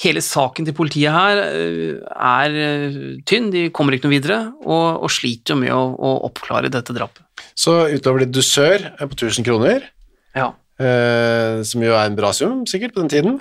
hele 0.03 0.19
saken 0.25 0.67
til 0.67 0.75
politiet 0.75 1.13
her 1.15 1.39
eh, 1.45 2.01
er 2.13 2.57
eh, 2.65 2.97
tynn, 3.29 3.47
de 3.53 3.69
kommer 3.75 3.95
ikke 3.95 4.09
noe 4.09 4.17
videre, 4.17 4.39
og, 4.65 5.05
og 5.07 5.13
sliter 5.13 5.55
jo 5.55 5.61
med 5.61 5.71
å, 5.75 5.83
å 5.95 6.11
oppklare 6.27 6.71
dette 6.73 6.95
drapet. 6.97 7.23
Så 7.55 7.77
utover 7.93 8.25
det 8.25 8.33
dusør 8.35 8.89
på 8.99 9.13
1000 9.15 9.47
kroner, 9.47 9.87
Ja. 10.35 10.51
eh, 10.81 11.61
som 11.63 11.83
jo 11.85 11.93
er 11.95 12.09
en 12.09 12.17
bra 12.19 12.33
sum, 12.35 12.65
sikkert, 12.67 12.95
på 12.95 13.05
den 13.05 13.13
tiden. 13.13 13.39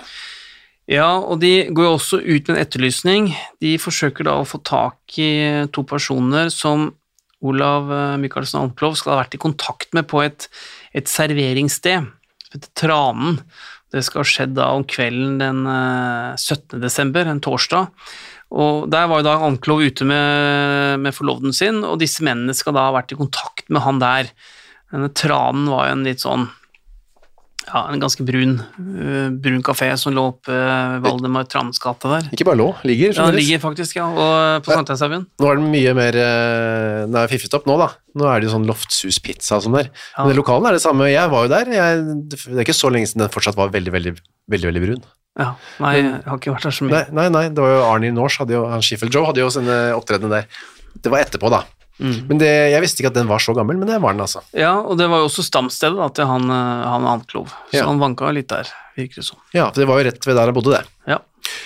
Ja, 0.87 1.15
og 1.17 1.39
de 1.39 1.69
går 1.71 1.85
jo 1.87 1.93
også 1.95 2.17
ut 2.19 2.47
med 2.49 2.57
en 2.57 2.63
etterlysning. 2.63 3.29
De 3.63 3.77
forsøker 3.79 4.27
da 4.27 4.33
å 4.41 4.47
få 4.47 4.59
tak 4.67 5.15
i 5.19 5.29
to 5.71 5.83
personer 5.87 6.49
som 6.51 6.89
Olav 7.43 7.91
eh, 7.91 8.17
Michaelsen 8.21 8.61
Almklov 8.61 8.97
skal 8.99 9.15
ha 9.15 9.21
vært 9.23 9.37
i 9.37 9.41
kontakt 9.41 9.91
med 9.95 10.07
på 10.11 10.23
et, 10.23 10.47
et 10.95 11.09
serveringssted 11.09 12.05
som 12.05 12.55
heter 12.55 12.71
Tranen. 12.79 13.39
Det 13.93 14.01
skal 14.05 14.23
ha 14.23 14.29
skjedd 14.29 14.55
da 14.57 14.71
om 14.73 14.85
kvelden 14.89 15.37
den 15.41 15.65
eh, 15.69 16.39
17. 16.39 16.79
desember, 16.81 17.29
en 17.29 17.43
torsdag. 17.43 17.91
Og 18.53 18.89
Der 18.93 19.07
var 19.09 19.21
jo 19.21 19.27
da 19.27 19.37
Almklov 19.41 19.81
ute 19.81 20.05
med, 20.05 20.99
med 21.01 21.15
forloveden 21.15 21.55
sin, 21.57 21.81
og 21.85 21.99
disse 22.01 22.25
mennene 22.25 22.53
skal 22.57 22.75
da 22.77 22.87
ha 22.87 22.95
vært 22.95 23.15
i 23.15 23.19
kontakt 23.19 23.69
med 23.73 23.85
han 23.85 24.01
der. 24.01 24.29
Denne 24.93 25.09
Tranen 25.17 25.71
var 25.73 25.89
jo 25.89 25.95
en 25.97 26.05
litt 26.05 26.21
sånn 26.21 26.47
ja, 27.67 27.81
en 27.89 28.01
ganske 28.01 28.25
brun, 28.27 28.57
uh, 28.59 29.29
brun 29.43 29.63
kafé 29.65 29.89
som 29.99 30.13
lå 30.15 30.25
oppe 30.33 30.53
uh, 30.53 30.99
Valdemar 31.03 31.47
Tranes 31.49 31.79
gate 31.81 32.11
der. 32.11 32.27
Ikke 32.35 32.47
bare 32.47 32.59
lå, 32.59 32.69
ligger. 32.87 33.15
Ja, 33.15 33.27
den 33.29 33.39
ligger 33.39 33.63
faktisk, 33.63 33.97
ja, 33.99 34.09
og 34.09 34.65
på 34.65 34.75
Sankthanshaugen. 34.75 35.25
Nå 35.39 35.49
er 35.49 35.59
den 35.61 35.71
mye 35.73 35.95
mer 35.97 36.19
uh, 36.19 36.99
Den 37.07 37.17
er 37.23 37.31
fiffet 37.31 37.55
opp 37.57 37.67
nå, 37.69 37.77
da. 37.81 37.89
Nå 38.19 38.29
er 38.29 38.41
det 38.41 38.49
jo 38.49 38.53
sånn 38.57 38.69
loftshus-pizza 38.69 39.57
og 39.57 39.67
sånn 39.67 39.79
der. 39.79 39.89
Ja. 40.13 40.27
Men 40.27 40.37
lokalen 40.37 40.69
er 40.69 40.77
det 40.77 40.83
samme. 40.83 41.09
Jeg 41.09 41.33
var 41.33 41.47
jo 41.47 41.53
der. 41.55 41.73
Jeg, 41.79 42.05
det 42.29 42.39
er 42.51 42.65
ikke 42.65 42.77
så 42.77 42.91
lenge 42.93 43.09
siden 43.09 43.25
den 43.25 43.33
fortsatt 43.33 43.57
var 43.59 43.73
veldig, 43.73 43.95
veldig, 43.95 44.15
veldig, 44.53 44.69
veldig 44.71 44.85
brun. 44.85 45.03
Ja, 45.39 45.55
nei, 45.81 45.95
jeg 45.97 46.09
har 46.27 46.37
ikke 46.37 46.53
vært 46.53 46.67
der 46.67 46.75
så 46.77 46.85
mye. 46.85 46.93
Nei, 46.93 47.05
nei, 47.17 47.29
nei, 47.33 47.47
det 47.49 47.63
var 47.63 47.71
jo 47.73 47.85
Arnie 47.87 48.13
Norse, 48.13 48.45
han 48.45 48.85
Schiffel 48.85 49.09
Joe 49.13 49.31
hadde 49.31 49.41
jo 49.41 49.49
sine 49.53 49.77
opptredener 49.97 50.43
der. 50.43 50.65
Det 50.93 51.09
var 51.09 51.23
etterpå, 51.23 51.49
da. 51.49 51.63
Mm. 51.99 52.27
Men 52.27 52.39
det, 52.41 52.47
jeg 52.73 52.81
visste 52.81 53.03
ikke 53.03 53.11
at 53.13 53.17
den 53.19 53.27
var 53.29 53.39
så 53.43 53.53
gammel, 53.55 53.77
men 53.77 53.87
det 53.87 53.99
var 54.01 54.13
den, 54.15 54.21
altså. 54.25 54.41
Ja, 54.57 54.73
og 54.81 54.97
det 54.97 55.05
var 55.11 55.21
jo 55.21 55.27
også 55.29 55.43
stamstedet 55.45 55.97
da, 55.99 56.07
til 56.09 56.25
han, 56.25 56.43
øh, 56.49 56.83
han 56.89 57.05
Anklov, 57.05 57.47
så 57.71 57.77
Ja. 57.77 57.85
han 57.85 57.99
vanka 58.01 58.31
litt 58.33 58.47
der, 58.49 58.67
virker 58.97 59.21
det 59.21 59.25
som. 59.25 59.37
Ja, 59.53 59.69
for 59.69 59.79
det 59.83 59.87
var 59.87 59.99
jo 60.01 60.09
rett 60.09 60.25
ved 60.25 60.35
der 60.35 60.45
han 60.49 60.53
bodde, 60.57 60.77
det. 60.79 60.85
Ja. 61.07 61.19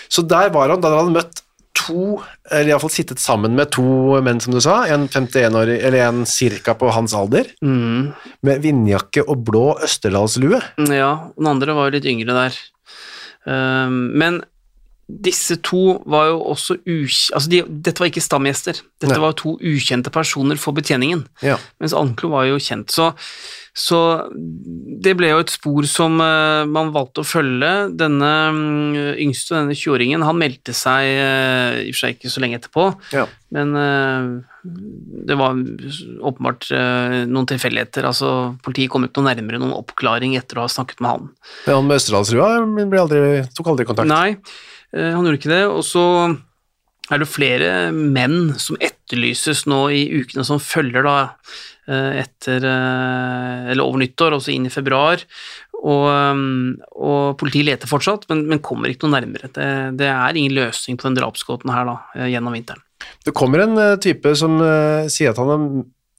Så 0.09 0.25
der 0.27 0.49
var 0.51 0.69
han, 0.69 0.81
da 0.81 0.89
hadde 0.91 1.03
han 1.05 1.13
møtt 1.15 1.41
to, 1.77 2.21
eller 2.51 2.71
iallfall 2.73 2.89
sittet 2.91 3.19
sammen 3.21 3.53
med 3.55 3.69
to 3.71 4.19
menn, 4.25 4.39
som 4.41 4.51
du 4.51 4.59
sa, 4.59 4.81
en 4.91 5.07
51-årig, 5.07 5.77
eller 5.85 6.07
en 6.09 6.25
cirka 6.25 6.73
på 6.75 6.91
hans 6.91 7.13
alder, 7.13 7.45
Mm. 7.63 8.13
med 8.43 8.61
vindjakke 8.61 9.23
og 9.29 9.45
blå 9.45 9.77
Østerdalslue. 9.85 10.59
ja, 10.89 11.11
den 11.37 11.47
andre 11.47 11.73
var 11.77 11.87
jo 11.91 11.99
litt 11.99 12.05
yngre 12.09 12.33
der. 12.33 12.57
Um, 13.47 14.11
men 14.17 14.41
disse 15.07 15.55
to 15.63 16.01
var 16.09 16.33
jo 16.33 16.39
også 16.51 16.75
ukj... 16.83 17.29
Altså, 17.35 17.47
de, 17.51 17.61
dette 17.85 18.03
var 18.03 18.09
ikke 18.11 18.23
stamgjester. 18.23 18.81
Dette 18.99 19.15
Nei. 19.15 19.21
var 19.23 19.37
to 19.39 19.53
ukjente 19.55 20.11
personer 20.11 20.59
for 20.59 20.75
betjeningen. 20.75 21.23
Ja. 21.45 21.55
mens 21.79 21.95
Anklo 21.95 22.33
var 22.33 22.49
jo 22.49 22.57
kjent. 22.59 22.91
Så, 22.91 23.13
så 23.71 24.01
det 24.35 25.13
ble 25.15 25.31
jo 25.31 25.39
et 25.45 25.53
spor 25.53 25.87
som 25.87 26.19
uh, 26.19 26.67
man 26.67 26.91
valgte 26.91 27.23
å 27.23 27.27
følge. 27.27 27.71
Denne 27.95 28.33
mm, 28.51 29.15
yngste, 29.23 29.55
denne 29.55 29.79
20-åringen, 29.79 30.27
han 30.27 30.43
meldte 30.43 30.75
seg 30.75 31.07
uh, 31.23 31.79
i 31.79 31.87
og 31.87 31.95
for 31.95 32.03
seg 32.03 32.17
ikke 32.17 32.35
så 32.35 32.43
lenge 32.43 32.59
etterpå, 32.59 32.91
Ja. 33.15 33.23
men 33.55 33.75
eh, 33.79 34.31
det 35.27 35.35
var 35.39 35.55
åpenbart 35.55 36.67
noen 37.31 37.47
tilfeldigheter. 37.47 38.03
Altså, 38.09 38.57
politiet 38.65 38.91
kom 38.91 39.05
ikke 39.07 39.21
noe 39.21 39.31
nærmere 39.31 39.61
noen 39.61 39.77
oppklaring 39.77 40.35
etter 40.35 40.59
å 40.59 40.65
ha 40.65 40.71
snakket 40.71 40.99
med 40.99 41.13
han. 41.13 41.29
Men 41.63 41.77
han 41.79 41.87
med 41.87 42.01
Østerdalsrua 42.01 43.45
tok 43.55 43.71
aldri 43.71 43.87
kontakt. 43.87 44.11
Nei, 44.11 44.35
han 44.95 45.25
gjorde 45.25 45.39
ikke 45.39 45.51
det. 45.51 45.63
Og 45.67 45.83
så 45.85 46.03
er 47.11 47.21
det 47.21 47.29
flere 47.29 47.69
menn 47.95 48.55
som 48.59 48.79
etterlyses 48.83 49.65
nå 49.69 49.85
i 49.95 50.03
ukene 50.19 50.43
som 50.47 50.59
følger 50.61 51.05
da 51.07 51.15
eh, 51.87 52.23
etter 52.23 52.65
eh, 52.67 53.71
Eller 53.71 53.83
over 53.85 54.01
nyttår, 54.03 54.35
også 54.37 54.53
inn 54.53 54.67
i 54.67 54.73
februar. 54.73 55.23
Og, 55.77 56.07
og 56.97 57.35
politiet 57.37 57.67
leter 57.67 57.89
fortsatt, 57.89 58.25
men, 58.31 58.47
men 58.49 58.63
kommer 58.65 58.89
ikke 58.89 59.05
noe 59.05 59.19
nærmere. 59.19 59.51
Det, 59.53 59.67
det 59.99 60.09
er 60.09 60.39
ingen 60.39 60.55
løsning 60.57 60.97
på 60.97 61.05
den 61.05 61.19
drapsgåten 61.19 61.71
her 61.71 61.85
da, 61.87 61.99
eh, 62.17 62.31
gjennom 62.33 62.57
vinteren. 62.57 62.83
Det 63.23 63.35
kommer 63.37 63.63
en 63.63 63.77
eh, 63.77 63.95
type 64.03 64.33
som 64.39 64.57
eh, 64.63 65.07
sier 65.13 65.31
at 65.31 65.39
han 65.41 65.53
har 65.53 65.67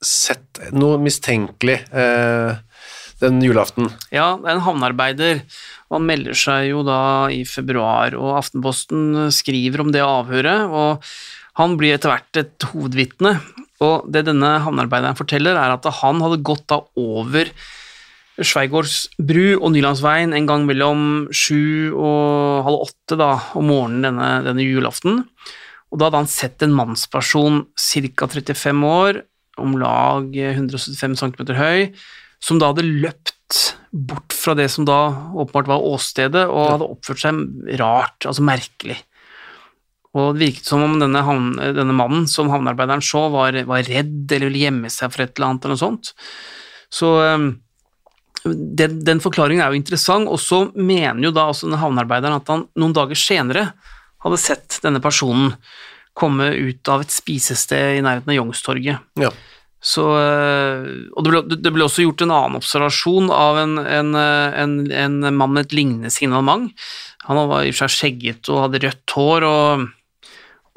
sett 0.04 0.60
noe 0.78 1.00
mistenkelig 1.02 1.80
eh, 1.90 2.60
den 3.22 3.40
julaften. 3.42 3.90
Ja, 4.14 4.36
det 4.38 4.46
er 4.48 4.56
en 4.56 4.66
havnearbeider. 4.66 5.42
Han 5.92 6.06
melder 6.08 6.36
seg 6.38 6.70
jo 6.70 6.84
da 6.86 7.00
i 7.34 7.42
februar, 7.48 8.14
og 8.18 8.36
Aftenposten 8.38 9.32
skriver 9.34 9.82
om 9.82 9.92
det 9.94 10.04
avhøret. 10.04 10.68
og 10.68 11.04
Han 11.58 11.76
blir 11.80 11.96
etter 11.96 12.12
hvert 12.14 12.40
et 12.40 12.68
hovedvitne. 12.72 13.38
Og 13.82 14.08
det 14.10 14.24
denne 14.26 14.58
havnearbeideren 14.64 15.18
forteller, 15.18 15.58
er 15.58 15.74
at 15.76 15.86
han 16.00 16.22
hadde 16.22 16.42
gått 16.46 16.66
da 16.70 16.82
over 16.98 17.50
Sveigårds 18.38 19.08
bru 19.18 19.56
og 19.56 19.72
Nylandsveien 19.74 20.34
en 20.34 20.46
gang 20.46 20.66
mellom 20.66 21.00
sju 21.34 21.90
og 21.90 22.66
halv 22.66 22.84
åtte 22.86 23.18
da, 23.18 23.32
om 23.58 23.66
morgenen 23.66 24.04
denne, 24.06 24.28
denne 24.46 24.66
julaften. 24.66 25.24
Og 25.90 25.98
da 25.98 26.06
hadde 26.06 26.22
han 26.22 26.30
sett 26.30 26.62
en 26.62 26.76
mannsperson 26.76 27.64
ca. 27.74 28.28
35 28.30 28.86
år, 28.86 29.22
om 29.58 29.74
lag 29.80 30.30
175 30.30 31.18
cm 31.18 31.54
høy, 31.58 31.88
som 32.42 32.60
da 32.60 32.70
hadde 32.72 32.86
løpt 32.86 33.34
bort 33.90 34.34
fra 34.36 34.54
det 34.58 34.68
som 34.72 34.84
da 34.88 34.98
åpenbart 35.34 35.70
var 35.70 35.84
åstedet, 35.90 36.44
og 36.46 36.72
hadde 36.74 36.88
oppført 36.92 37.22
seg 37.22 37.78
rart, 37.80 38.26
altså 38.28 38.44
merkelig. 38.44 38.98
Og 40.16 40.34
det 40.34 40.48
virket 40.48 40.68
som 40.68 40.82
om 40.84 40.96
denne, 41.00 41.22
havn, 41.24 41.52
denne 41.76 41.96
mannen 41.96 42.26
som 42.30 42.50
havnearbeideren 42.52 43.04
så, 43.04 43.26
var, 43.32 43.56
var, 43.68 43.84
redd 43.86 44.30
eller 44.32 44.48
ville 44.48 44.64
gjemme 44.66 44.92
seg 44.92 45.12
for 45.12 45.24
et 45.24 45.34
eller 45.36 45.50
annet 45.50 45.66
eller 45.66 45.76
noe 45.76 45.82
sånt. 45.82 46.12
Så 46.92 47.10
um, 47.20 47.50
den, 48.44 49.02
den, 49.04 49.20
forklaringen 49.24 49.62
er 49.64 49.72
jo 49.72 49.80
interessant, 49.80 50.30
og 50.30 50.40
så 50.40 50.64
mener 50.74 51.28
jo 51.28 51.34
da 51.36 51.48
også 51.50 51.68
denne 51.68 51.82
havnearbeideren 51.82 52.40
at 52.40 52.52
han 52.52 52.64
noen 52.80 52.96
dager 52.96 53.18
senere 53.20 53.68
hadde 54.24 54.40
sett 54.40 54.80
denne 54.82 55.02
personen 55.04 55.52
komme 56.18 56.50
ut 56.56 56.90
av 56.90 57.04
et 57.04 57.14
spisested 57.14 57.98
i 57.98 58.02
nærheten 58.02 58.32
av 58.32 58.40
Youngstorget. 58.40 59.04
Ja. 59.20 59.30
Så, 59.78 60.02
og 60.10 61.22
det 61.22 61.30
ble, 61.30 61.42
det 61.54 61.70
ble, 61.70 61.84
også 61.86 62.02
gjort 62.02 62.24
en 62.24 62.32
annen 62.34 62.58
observasjon 62.58 63.28
av 63.30 63.60
en, 63.60 63.76
en, 63.78 64.08
en, 64.18 64.72
en 64.90 65.18
mann 65.38 65.52
med 65.54 65.68
et 65.68 65.76
lignende 65.78 66.10
signalement. 66.10 66.72
Han 67.28 67.38
var 67.50 67.62
i 67.62 67.70
og 67.70 67.76
for 67.76 67.86
seg 67.86 67.94
skjegget 67.94 68.50
og 68.50 68.64
hadde 68.64 68.80
rødt 68.82 69.14
hår, 69.14 69.46
og, 69.46 69.84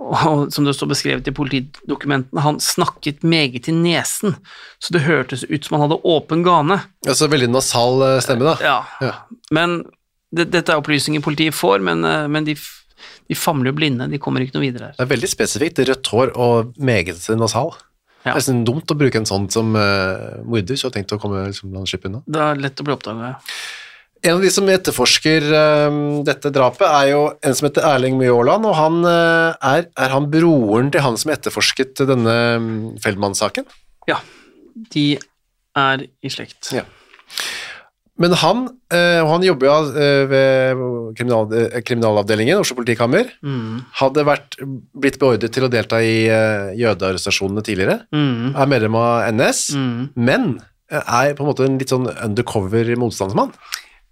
og, 0.02 0.44
som 0.54 0.68
det 0.68 0.76
står 0.78 0.92
beskrevet 0.94 1.32
i 1.32 1.34
politidokumentene, 1.34 2.44
han 2.46 2.60
snakket 2.62 3.26
meget 3.26 3.72
i 3.72 3.76
nesen, 3.76 4.36
så 4.78 4.94
det 4.94 5.06
hørtes 5.08 5.48
ut 5.50 5.66
som 5.66 5.80
han 5.80 5.88
hadde 5.88 6.02
åpen 6.14 6.46
gane. 6.46 6.82
Altså 7.08 7.30
veldig 7.32 7.50
nasal 7.56 8.06
eh, 8.06 8.20
stemme, 8.26 8.52
da. 8.52 8.56
Ja, 8.62 8.78
Ja. 9.02 9.16
men 9.50 9.80
det, 10.32 10.52
dette 10.54 10.72
er 10.72 10.80
opplysninger 10.82 11.24
politiet 11.26 11.58
får, 11.58 11.82
men, 11.86 12.06
eh, 12.06 12.28
men 12.30 12.46
de, 12.46 12.54
de 12.54 13.38
famler 13.38 13.74
jo 13.74 13.80
blinde, 13.82 14.10
de 14.14 14.22
kommer 14.22 14.46
ikke 14.46 14.60
noe 14.60 14.68
videre 14.70 14.92
her. 14.92 15.00
Det 15.00 15.08
er 15.08 15.16
veldig 15.16 15.30
spesifikt. 15.32 15.82
Rødt 15.90 16.12
hår 16.14 16.36
og 16.38 16.76
meget 16.78 17.18
nasal. 17.40 17.74
Ja. 18.22 18.32
Det 18.32 18.34
er 18.34 18.42
nesten 18.42 18.66
dumt 18.68 18.92
å 18.94 18.98
bruke 18.98 19.18
en 19.18 19.30
sånn 19.30 19.48
som 19.54 19.74
uh, 19.74 20.42
morder, 20.46 20.78
så 20.78 20.90
har 20.90 20.98
tenkt 20.98 21.14
å 21.16 21.20
komme 21.22 21.48
liksom, 21.48 21.72
la 21.74 21.82
unna. 21.82 22.22
Det 22.26 22.44
er 22.48 22.60
lett 22.62 22.82
å 22.82 22.86
bli 22.86 22.94
oppdaga, 22.94 23.32
ja. 23.34 23.62
En 24.22 24.36
av 24.38 24.44
de 24.46 24.52
som 24.54 24.68
etterforsker 24.70 25.48
eh, 25.58 25.96
dette 26.28 26.52
drapet, 26.54 26.84
er 26.86 27.08
jo 27.10 27.22
en 27.42 27.56
som 27.58 27.66
heter 27.66 27.88
Erling 27.90 28.20
Mjåland, 28.20 28.68
og 28.70 28.76
han 28.78 29.00
uh, 29.02 29.58
er, 29.66 29.88
er 29.98 30.14
han 30.14 30.28
broren 30.30 30.92
til 30.94 31.02
han 31.02 31.18
som 31.18 31.32
etterforsket 31.34 32.04
denne 32.06 32.36
um, 32.62 32.68
Feldmann-saken? 33.02 33.66
Ja, 34.06 34.20
de 34.94 35.08
er 35.82 36.06
i 36.06 36.34
slekt. 36.34 36.70
Ja. 36.76 36.86
Men 38.20 38.34
han, 38.38 38.66
og 38.92 39.30
han 39.32 39.44
jobber 39.46 39.66
jo 39.70 39.76
eh, 39.98 40.24
ved 40.30 40.82
kriminal, 41.18 41.48
eh, 41.58 41.80
kriminalavdelingen, 41.82 42.60
Oslo 42.60 42.76
politikammer, 42.78 43.30
Mm. 43.42 43.86
hadde 43.98 44.26
vært, 44.28 44.58
blitt 44.94 45.18
beordret 45.18 45.52
til 45.56 45.64
å 45.64 45.70
delta 45.72 46.02
i 46.04 46.28
eh, 46.28 46.74
jødearrestasjonene 46.78 47.64
tidligere, 47.64 48.02
Mm. 48.14 48.52
er 48.56 48.68
medlem 48.68 48.96
av 48.96 49.32
NS, 49.34 49.74
Mm. 49.76 50.10
men 50.16 50.62
eh, 50.92 51.00
er 51.02 51.34
på 51.34 51.42
en 51.42 51.50
måte 51.54 51.66
en 51.66 51.80
litt 51.80 51.90
sånn 51.90 52.10
undercover 52.24 52.96
motstandsmann. 52.98 53.54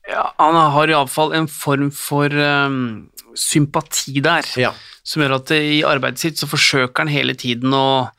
Ja, 0.10 0.32
han 0.40 0.56
har 0.56 0.88
iallfall 0.88 1.34
en 1.36 1.46
form 1.48 1.92
for 1.92 2.30
um, 2.34 3.10
sympati 3.36 4.22
der, 4.24 4.42
Ja. 4.58 4.72
som 5.04 5.22
gjør 5.22 5.36
at 5.36 5.52
i 5.52 5.84
arbeidet 5.84 6.18
sitt 6.18 6.36
så 6.40 6.48
forsøker 6.50 6.98
han 7.04 7.08
hele 7.14 7.36
tiden 7.36 7.70
å 7.74 8.10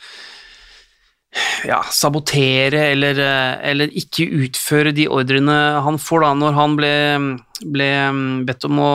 ja, 1.69 1.81
sabotere 1.95 2.89
eller, 2.93 3.19
eh, 3.23 3.71
eller 3.71 3.93
ikke 3.97 4.27
utføre 4.47 4.93
de 4.97 5.07
ordrene 5.13 5.59
han 5.85 5.99
får 6.03 6.25
da 6.25 6.31
når 6.41 6.57
han 6.57 6.75
ble, 6.79 6.95
ble 7.71 7.91
bedt 8.49 8.67
om 8.67 8.81
å, 8.83 8.95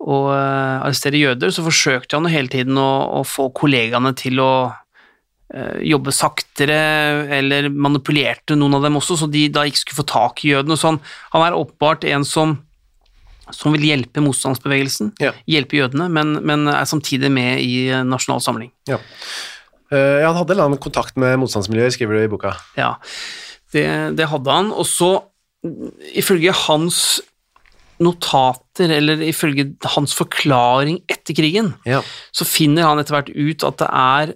å 0.00 0.18
eh, 0.34 0.76
arrestere 0.86 1.18
jøder, 1.20 1.50
så 1.50 1.64
forsøkte 1.66 2.20
han 2.20 2.30
hele 2.30 2.52
tiden 2.52 2.78
å, 2.78 2.90
å 3.18 3.24
få 3.26 3.48
kollegaene 3.56 4.14
til 4.20 4.38
å 4.44 4.52
eh, 5.52 5.82
jobbe 5.90 6.14
saktere, 6.14 6.80
eller 7.40 7.68
manipulerte 7.74 8.54
noen 8.58 8.78
av 8.78 8.86
dem 8.86 9.00
også, 9.02 9.18
så 9.24 9.30
de 9.30 9.48
da 9.52 9.66
ikke 9.66 9.82
skulle 9.82 10.02
få 10.04 10.08
tak 10.14 10.44
i 10.46 10.54
jødene. 10.54 10.78
Så 10.78 10.92
han, 10.92 11.00
Han 11.34 11.48
er 11.48 11.58
åpenbart 11.58 12.06
en 12.14 12.24
som, 12.24 12.58
som 13.50 13.74
vil 13.74 13.88
hjelpe 13.90 14.22
motstandsbevegelsen, 14.22 15.16
Ja. 15.18 15.34
hjelpe 15.50 15.82
jødene, 15.82 16.06
men, 16.14 16.36
men 16.46 16.68
er 16.70 16.86
samtidig 16.86 17.32
med 17.34 17.58
i 17.64 17.88
Nasjonal 18.06 18.40
Samling. 18.44 18.70
Ja. 18.86 19.02
Eh, 19.90 20.20
han 20.24 20.36
hadde 20.36 20.52
en 20.52 20.56
eller 20.56 20.68
annen 20.70 20.82
kontakt 20.82 21.16
med 21.20 21.38
motstandsmiljøet, 21.42 21.96
skriver 21.96 22.18
du 22.18 22.24
i 22.24 22.30
boka. 22.32 22.54
Ja, 22.78 22.94
det, 23.74 23.86
det 24.18 24.28
hadde 24.30 24.54
han. 24.54 24.70
Og 24.72 24.86
så, 24.86 25.10
ifølge 26.14 26.54
hans 26.66 27.20
notater, 28.00 28.88
eller 28.96 29.20
ifølge 29.26 29.66
hans 29.96 30.14
forklaring 30.16 31.02
etter 31.10 31.36
krigen, 31.36 31.74
Ja. 31.84 32.00
så 32.32 32.46
finner 32.48 32.86
han 32.88 32.98
etter 33.02 33.18
hvert 33.18 33.34
ut 33.34 33.64
at 33.66 33.76
det 33.82 33.90
er 33.90 34.32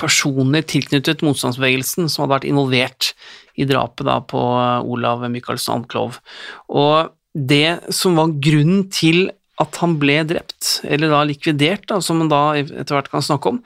personer 0.00 0.62
tilknyttet 0.64 1.20
motstandsbevegelsen 1.26 2.08
som 2.08 2.22
hadde 2.24 2.38
vært 2.38 2.48
involvert 2.48 3.10
i 3.60 3.66
drapet 3.68 4.06
da 4.08 4.14
på 4.24 4.40
Olav 4.88 5.26
Michaelsen 5.28 5.74
Almklov. 5.74 6.16
Og 6.72 7.10
det 7.36 7.92
som 7.92 8.16
var 8.16 8.32
grunnen 8.40 8.86
til 8.90 9.28
at 9.60 9.76
han 9.82 9.98
ble 10.00 10.22
drept, 10.28 10.80
eller 10.88 11.12
da 11.12 11.20
likvidert, 11.28 11.86
da, 11.90 12.00
som 12.04 12.20
man 12.22 12.32
da 12.32 12.42
etter 12.58 12.96
hvert 12.96 13.12
kan 13.12 13.24
snakke 13.24 13.54
om, 13.54 13.60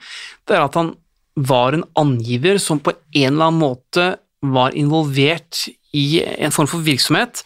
det 0.47 0.57
er 0.57 0.65
at 0.65 0.77
han 0.79 0.93
var 1.35 1.75
en 1.75 1.87
angiver 1.99 2.59
som 2.63 2.79
på 2.79 2.93
en 2.95 3.33
eller 3.33 3.49
annen 3.49 3.61
måte 3.61 4.05
var 4.45 4.75
involvert 4.77 5.65
i 5.95 6.21
en 6.23 6.53
form 6.53 6.67
for 6.69 6.83
virksomhet 6.85 7.43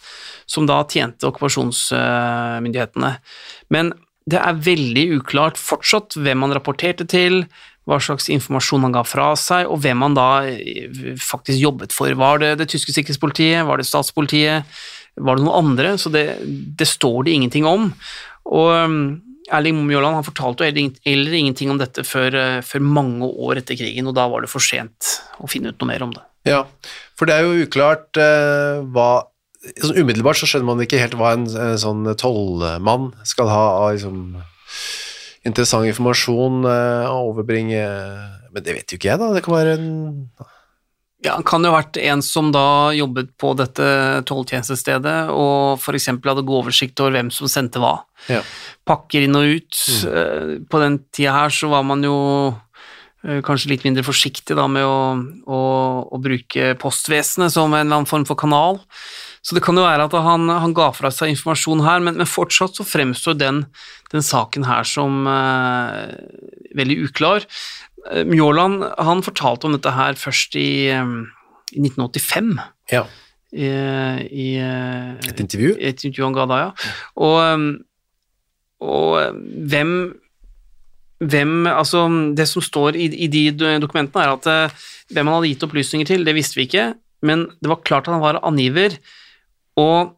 som 0.50 0.66
da 0.66 0.82
tjente 0.90 1.26
okkupasjonsmyndighetene. 1.28 3.12
Men 3.70 3.92
det 4.30 4.38
er 4.42 4.62
veldig 4.66 5.06
uklart 5.18 5.58
fortsatt 5.58 6.18
hvem 6.18 6.46
han 6.46 6.54
rapporterte 6.54 7.06
til, 7.08 7.44
hva 7.88 7.98
slags 8.02 8.28
informasjon 8.30 8.84
han 8.86 8.94
ga 8.94 9.02
fra 9.06 9.32
seg, 9.38 9.66
og 9.70 9.80
hvem 9.82 10.04
han 10.04 10.16
da 10.18 10.28
eh, 10.46 11.16
faktisk 11.18 11.58
jobbet 11.58 11.94
for. 11.96 12.12
Var 12.18 12.42
det 12.42 12.50
det 12.60 12.68
tyske 12.70 12.94
sikkerhetspolitiet, 12.94 13.64
var 13.66 13.80
det 13.80 13.88
statspolitiet, 13.88 14.68
var 15.20 15.38
det 15.38 15.46
noen 15.46 15.70
andre? 15.70 15.94
Så 15.98 16.12
det, 16.12 16.26
det 16.78 16.86
står 16.86 17.26
det 17.26 17.34
ingenting 17.38 17.66
om. 17.66 17.90
Og 18.48 18.70
um, 18.72 19.02
Erling 19.50 19.80
Mjåland 19.86 20.20
han 20.20 20.26
fortalte 20.26 20.68
jo 20.68 20.86
heller 21.04 21.36
ingenting 21.36 21.72
om 21.72 21.80
dette 21.80 22.04
før, 22.06 22.34
eh, 22.38 22.60
før 22.62 22.84
mange 22.84 23.26
år 23.26 23.60
etter 23.60 23.78
krigen, 23.78 24.06
og 24.06 24.14
da 24.18 24.28
var 24.30 24.44
det 24.44 24.50
for 24.52 24.62
sent 24.62 25.16
å 25.42 25.50
finne 25.50 25.72
ut 25.72 25.80
noe 25.80 25.90
mer 25.90 26.04
om 26.06 26.14
det. 26.14 26.22
Ja, 26.48 26.62
for 27.18 27.28
det 27.28 27.36
er 27.36 27.44
jo 27.44 27.66
uklart 27.66 28.16
eh, 28.20 28.80
hva 28.94 29.10
sånn 29.60 29.98
Umiddelbart 30.00 30.38
så 30.40 30.48
skjønner 30.48 30.70
man 30.70 30.80
ikke 30.80 31.00
helt 31.02 31.18
hva 31.20 31.34
en, 31.36 31.44
en 31.44 31.80
sånn 31.80 32.06
tollmann 32.16 33.10
skal 33.28 33.50
ha 33.52 33.64
av 33.82 33.90
liksom, 33.92 34.38
interessant 35.44 35.88
informasjon 35.90 36.64
eh, 36.64 37.10
å 37.10 37.26
overbringe 37.32 37.82
Men 38.54 38.64
det 38.64 38.78
vet 38.78 38.92
jo 38.92 38.96
ikke 38.96 39.12
jeg, 39.12 39.20
da. 39.20 39.34
Det 39.34 39.44
kan 39.44 39.58
være 39.58 39.76
en 39.76 39.90
Ja, 41.24 41.34
Han 41.36 41.44
kan 41.44 41.64
jo 41.64 41.72
ha 41.72 41.82
vært 41.82 41.98
en 42.00 42.22
som 42.24 42.48
da 42.54 42.92
jobbet 42.96 43.34
på 43.40 43.52
dette 43.58 43.84
tolltjenestestedet 44.28 45.18
og 45.34 45.76
f.eks. 45.76 46.08
hadde 46.08 46.46
god 46.48 46.62
oversikt 46.62 47.00
over 47.02 47.18
hvem 47.18 47.28
som 47.34 47.50
sendte 47.50 47.82
hva. 47.82 47.98
Ja. 48.32 48.40
Pakker 48.88 49.26
inn 49.26 49.36
og 49.36 49.58
ut. 49.58 49.82
Mm. 50.06 50.66
På 50.72 50.80
den 50.80 51.00
tida 51.12 51.36
her 51.36 51.52
så 51.52 51.68
var 51.72 51.84
man 51.84 52.06
jo 52.06 52.16
eh, 53.26 53.42
kanskje 53.44 53.74
litt 53.74 53.84
mindre 53.84 54.06
forsiktig 54.06 54.56
da 54.56 54.64
med 54.72 54.88
å, 54.88 55.00
å, 55.44 55.60
å 56.08 56.22
bruke 56.24 56.72
postvesenet 56.80 57.52
som 57.52 57.68
en 57.68 57.82
eller 57.82 58.00
annen 58.00 58.08
form 58.08 58.24
for 58.28 58.40
kanal. 58.40 58.80
Så 59.44 59.56
det 59.56 59.62
kan 59.64 59.76
jo 59.76 59.84
være 59.86 60.04
at 60.04 60.16
han, 60.24 60.48
han 60.52 60.72
ga 60.76 60.90
fra 60.92 61.08
seg 61.12 61.32
informasjon 61.32 61.84
her, 61.84 62.02
men, 62.04 62.18
men 62.20 62.28
fortsatt 62.28 62.76
så 62.76 62.84
fremstår 62.84 63.38
den, 63.40 63.62
den 64.12 64.24
saken 64.24 64.66
her 64.68 64.88
som 64.88 65.24
eh, 65.28 66.16
veldig 66.76 66.98
uklar. 67.06 67.46
Eh, 68.08 68.24
Mjåland 68.24 68.84
han 68.98 69.20
fortalte 69.26 69.68
om 69.68 69.74
dette 69.76 69.92
her 69.92 70.16
først 70.16 70.56
i, 70.56 70.68
i 70.88 71.82
1985, 71.82 72.54
Ja. 72.92 73.04
i, 73.52 73.66
i 73.66 74.48
eh, 74.62 75.14
Et 75.28 75.40
intervju? 75.42 75.74
et 75.78 76.04
intervju 76.04 76.24
han 76.28 76.36
ga 76.38 76.46
da, 76.50 76.58
ja. 76.64 76.70
Og, 77.20 77.76
og 78.80 79.40
hvem, 79.70 79.92
hvem 81.20 81.66
Altså, 81.68 82.04
det 82.38 82.46
som 82.48 82.62
står 82.64 82.96
i, 82.96 83.08
i 83.26 83.28
de 83.28 83.42
dokumentene, 83.82 84.22
er 84.24 84.32
at 84.38 84.46
eh, 84.50 84.78
hvem 85.12 85.26
han 85.28 85.36
hadde 85.40 85.50
gitt 85.52 85.66
opplysninger 85.68 86.06
til, 86.08 86.24
det 86.24 86.34
visste 86.38 86.56
vi 86.60 86.68
ikke, 86.68 86.86
men 87.26 87.48
det 87.60 87.68
var 87.68 87.82
klart 87.84 88.08
at 88.08 88.14
han 88.16 88.22
var 88.24 88.38
angiver, 88.46 88.94
og, 89.76 90.14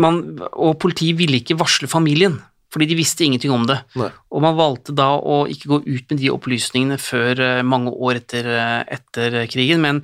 man, 0.00 0.22
og 0.52 0.78
politiet 0.80 1.18
ville 1.18 1.36
ikke 1.42 1.58
varsle 1.60 1.88
familien, 1.88 2.38
fordi 2.76 2.90
de 2.92 2.98
visste 2.98 3.24
ingenting 3.24 3.54
om 3.54 3.64
det. 3.64 3.78
Nei. 3.96 4.10
Og 4.28 4.44
man 4.44 4.58
valgte 4.58 4.92
da 4.96 5.14
å 5.16 5.46
ikke 5.48 5.70
gå 5.72 5.78
ut 5.86 6.12
med 6.12 6.20
de 6.20 6.32
opplysningene 6.34 7.00
før 7.00 7.40
eh, 7.40 7.62
mange 7.64 7.94
år 7.96 8.20
etter, 8.20 8.50
eh, 8.52 8.82
etter 8.98 9.38
krigen, 9.48 9.80
men 9.80 10.02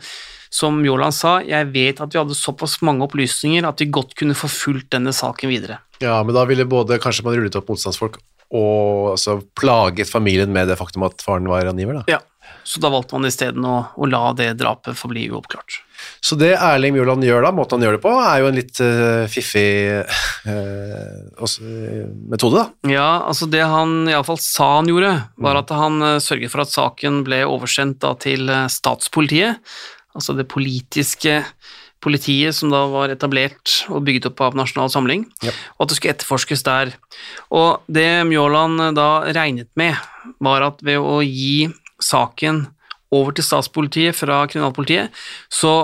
som 0.53 0.81
Mjåland 0.81 1.17
sa, 1.17 1.39
jeg 1.45 1.71
vet 1.73 2.01
at 2.01 2.13
vi 2.13 2.21
hadde 2.21 2.37
såpass 2.37 2.79
mange 2.85 3.05
opplysninger 3.07 3.65
at 3.65 3.81
vi 3.81 3.93
godt 3.93 4.17
kunne 4.17 4.37
forfulgt 4.37 4.91
denne 4.93 5.13
saken 5.17 5.53
videre. 5.53 5.81
ja, 6.03 6.19
men 6.25 6.35
da 6.37 6.45
ville 6.49 6.69
både 6.69 7.01
kanskje 7.01 7.25
man 7.25 7.39
rullet 7.39 7.57
opp 7.57 7.71
motstandsfolk 7.73 8.19
og 8.53 9.15
altså, 9.15 9.39
plaget 9.57 10.11
familien 10.13 10.53
med 10.53 10.69
det 10.69 10.77
faktum 10.77 11.07
at 11.07 11.25
faren 11.25 11.49
var 11.49 11.71
angiver, 11.71 12.03
da. 12.03 12.19
Ja, 12.19 12.21
så 12.64 12.81
da 12.83 12.90
valgte 12.92 13.16
man 13.16 13.29
isteden 13.29 13.64
å, 13.66 13.77
å 13.96 14.09
la 14.09 14.33
det 14.38 14.53
drapet 14.61 14.98
forbli 14.98 15.27
uoppklart. 15.33 15.81
Så 16.22 16.35
det 16.38 16.53
Erling 16.57 16.96
Mjøland 16.96 17.22
gjør 17.27 17.44
da, 17.46 17.53
måten 17.55 17.79
han 17.79 17.87
gjør 17.87 17.96
det 17.98 18.03
på, 18.03 18.12
er 18.18 18.40
jo 18.42 18.48
en 18.51 18.59
litt 18.59 18.81
uh, 18.83 19.27
fiffig 19.31 19.66
uh, 20.46 21.59
metode, 22.33 22.62
da. 22.62 22.90
Ja, 22.90 23.11
altså 23.29 23.46
det 23.51 23.62
han 23.66 24.09
iallfall 24.11 24.40
sa 24.42 24.77
han 24.81 24.90
gjorde, 24.90 25.12
var 25.42 25.61
at 25.61 25.70
han 25.75 26.03
uh, 26.03 26.16
sørget 26.22 26.53
for 26.53 26.64
at 26.64 26.72
saken 26.75 27.22
ble 27.27 27.42
oversendt 27.46 28.01
da 28.03 28.14
til 28.18 28.51
statspolitiet, 28.72 29.62
altså 30.16 30.35
det 30.37 30.51
politiske 30.51 31.40
politiet 32.03 32.57
som 32.57 32.72
da 32.72 32.81
var 32.90 33.12
etablert 33.14 33.85
og 33.92 34.03
bygget 34.07 34.27
opp 34.33 34.40
av 34.42 34.57
Nasjonal 34.59 34.90
Samling, 34.90 35.29
Ja. 35.46 35.53
og 35.79 35.85
at 35.85 35.92
det 35.92 35.98
skulle 36.01 36.14
etterforskes 36.16 36.64
der. 36.66 36.90
Og 37.55 37.85
det 37.87 38.27
Mjåland 38.27 38.96
da 38.98 39.22
regnet 39.31 39.70
med, 39.79 39.94
var 40.42 40.66
at 40.66 40.83
ved 40.83 40.98
å 40.98 41.20
gi 41.22 41.70
saken 42.03 42.67
over 43.12 43.35
til 43.37 43.47
statspolitiet 43.47 44.17
fra 44.17 44.43
kriminalpolitiet, 44.49 45.12
så 45.53 45.75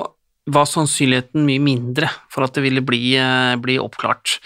var 0.48 0.68
sannsynligheten 0.68 1.44
mye 1.44 1.61
mindre 1.61 2.09
for 2.33 2.46
at 2.46 2.57
det 2.57 2.64
ville 2.64 2.83
bli, 2.85 3.16
eh, 3.20 3.57
bli 3.61 3.76
oppklart. 3.81 4.38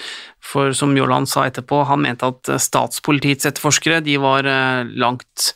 For 0.43 0.73
som 0.75 0.95
Mjåland 0.95 1.29
sa 1.31 1.47
etterpå, 1.47 1.85
han 1.87 2.03
mente 2.03 2.27
at 2.27 2.51
statspolitiets 2.61 3.47
etterforskere 3.47 4.03
de 4.03 4.17
var 4.19 4.49
eh, 4.51 4.83
langt 4.99 5.53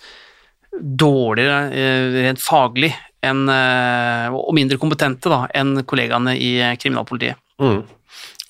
dårligere 0.77 1.73
eh, 1.73 2.23
rent 2.29 2.43
faglig 2.43 2.95
enn, 3.27 3.49
og 3.49 4.53
mindre 4.55 4.77
kompetente 4.79 5.27
da, 5.33 5.49
enn 5.57 5.81
kollegaene 5.89 6.37
i 6.39 6.51
kriminalpolitiet. 6.79 7.41
Mm. 7.59 7.81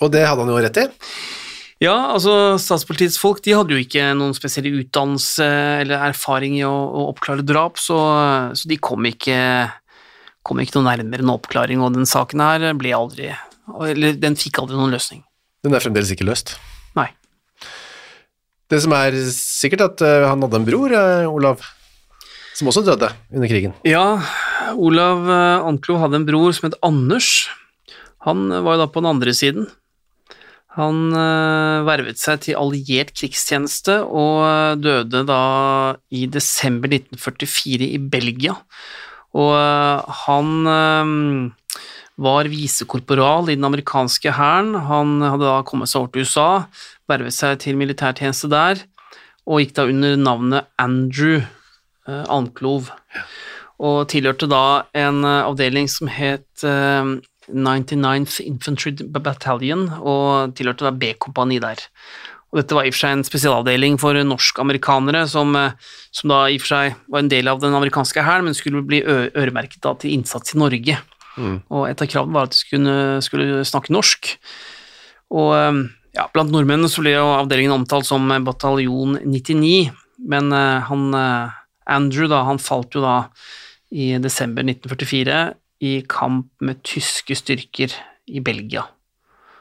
Og 0.05 0.11
det 0.13 0.27
hadde 0.27 0.43
han 0.43 0.51
jo 0.53 0.59
rett 0.61 0.81
i. 0.83 0.85
Ja, 1.83 1.93
altså 2.15 2.57
statspolitiets 2.61 3.19
folk 3.21 3.43
de 3.45 3.53
hadde 3.53 3.75
jo 3.77 3.83
ikke 3.83 4.09
noen 4.17 4.33
spesiell 4.37 4.71
utdannelse 4.79 5.47
eller 5.83 6.07
erfaring 6.09 6.57
i 6.57 6.65
å, 6.65 6.73
å 6.73 7.09
oppklare 7.11 7.45
drap, 7.45 7.77
så, 7.77 7.99
så 8.57 8.71
de 8.71 8.79
kom 8.81 9.05
ikke, 9.11 9.37
kom 10.47 10.63
ikke 10.63 10.79
noe 10.79 10.89
nærmere 10.89 11.27
en 11.27 11.35
oppklaring, 11.35 11.85
og 11.85 11.93
den 11.99 12.09
saken 12.09 12.41
her 12.41 12.71
ble 12.81 12.97
aldri 12.97 13.29
Eller 13.91 14.17
den 14.17 14.41
fikk 14.41 14.63
aldri 14.63 14.79
noen 14.79 14.95
løsning. 14.95 15.21
Den 15.67 15.77
er 15.77 15.85
fremdeles 15.85 16.15
ikke 16.15 16.25
løst. 16.29 16.55
Nei. 16.97 17.11
Det 18.73 18.81
som 18.83 18.97
er 18.97 19.21
sikkert, 19.35 19.85
at 19.85 20.03
eh, 20.07 20.25
han 20.31 20.43
hadde 20.47 20.63
en 20.63 20.67
bror, 20.67 20.97
eh, 20.97 21.29
Olav, 21.29 21.61
som 22.57 22.71
også 22.73 22.87
døde 22.87 23.13
under 23.35 23.51
krigen. 23.53 23.77
Ja, 23.85 24.23
Olav 24.73 25.29
Antlo 25.29 26.01
hadde 26.01 26.23
en 26.23 26.27
bror 26.29 26.57
som 26.57 26.71
het 26.71 26.79
Anders. 26.87 27.51
Han 28.25 28.49
eh, 28.49 28.63
var 28.65 28.79
jo 28.79 28.87
da 28.87 28.89
på 28.91 29.03
den 29.03 29.13
andre 29.13 29.35
siden. 29.37 29.69
Han 30.77 31.09
eh, 31.17 31.85
vervet 31.89 32.21
seg 32.21 32.43
til 32.45 32.59
alliert 32.61 33.15
krigstjeneste 33.17 34.03
og 34.05 34.43
eh, 34.45 34.75
døde 34.77 35.23
da 35.29 35.43
i 36.13 36.27
desember 36.29 36.93
1944 36.93 37.89
i 37.97 38.01
Belgia. 38.13 38.59
Og 39.37 39.53
eh, 39.57 40.17
han 40.27 40.53
var 42.17 42.49
visekorporal 42.49 43.51
i 43.51 43.57
den 43.57 43.65
amerikanske 43.69 44.33
hæren. 44.37 44.75
Han 44.89 45.21
hadde 45.25 45.49
da 45.49 45.63
kommet 45.69 45.93
seg 45.93 46.03
over 46.03 46.13
til 46.13 46.29
USA, 46.29 46.51
vervet 47.09 47.37
seg 47.37 47.61
til 47.65 47.81
militærtjeneste 47.81 48.51
der, 48.53 48.81
og 49.47 49.63
gikk 49.63 49.77
da 49.77 49.89
under 49.89 50.17
navnet 50.21 50.73
Andrew 50.83 51.41
eh, 51.41 52.25
Anklov 52.29 52.93
og 53.77 54.07
tilhørte 54.09 54.49
da 54.49 54.87
en 54.97 55.21
avdeling 55.25 55.89
som 55.93 56.09
het 56.09 56.65
eh, 56.65 57.17
99th 57.53 58.41
Infantry 58.45 58.93
Battalion, 59.13 59.89
og 60.01 60.55
tilhørte 60.59 60.93
B-kompani 60.99 61.61
der. 61.63 61.83
Og 62.53 62.61
dette 62.61 62.77
var 62.77 62.87
i 62.87 62.93
og 62.93 62.95
for 62.95 63.03
seg 63.05 63.17
en 63.17 63.27
spesialavdeling 63.27 63.99
for 64.01 64.17
norsk-amerikanere, 64.17 65.27
som, 65.29 65.51
eh, 65.59 65.75
som 66.15 66.31
da 66.31 66.47
i 66.47 66.57
og 66.57 66.63
for 66.65 66.73
seg 66.73 66.97
var 67.13 67.21
en 67.21 67.29
del 67.33 67.51
av 67.51 67.61
den 67.61 67.75
amerikanske 67.75 68.23
hæren, 68.23 68.47
men 68.47 68.55
skulle 68.55 68.87
bli 68.87 69.03
øremerket 69.03 69.83
da 69.83 69.95
til 69.95 70.15
innsats 70.15 70.55
i 70.55 70.59
Norge. 70.59 70.99
Og 71.69 71.83
et 71.85 72.01
av 72.01 72.09
kravene 72.09 72.33
var 72.33 72.49
at 72.49 72.55
de 72.55 72.57
skulle, 72.57 72.95
skulle 73.21 73.65
snakke 73.69 73.93
norsk. 73.93 74.39
Og 75.37 75.53
eh, 75.59 75.83
ja, 76.17 76.31
blant 76.33 76.55
nordmennene 76.55 76.89
så 76.89 77.03
ble 77.05 77.13
jo 77.13 77.27
avdelingen 77.35 77.75
omtalt 77.77 78.07
som 78.09 78.25
bataljon 78.47 79.19
99, 79.27 79.91
men 80.25 80.53
eh, 80.53 80.81
han 80.89 81.11
Andrew 81.87 82.27
da, 82.27 82.43
han 82.49 82.59
falt 82.59 82.97
jo 82.97 83.05
da 83.05 83.29
i 83.95 84.17
desember 84.19 84.65
1944 84.67 85.55
i 85.83 86.01
kamp 86.09 86.49
med 86.65 86.83
tyske 86.87 87.37
styrker 87.37 87.93
i 88.27 88.41
Belgia. 88.41 88.87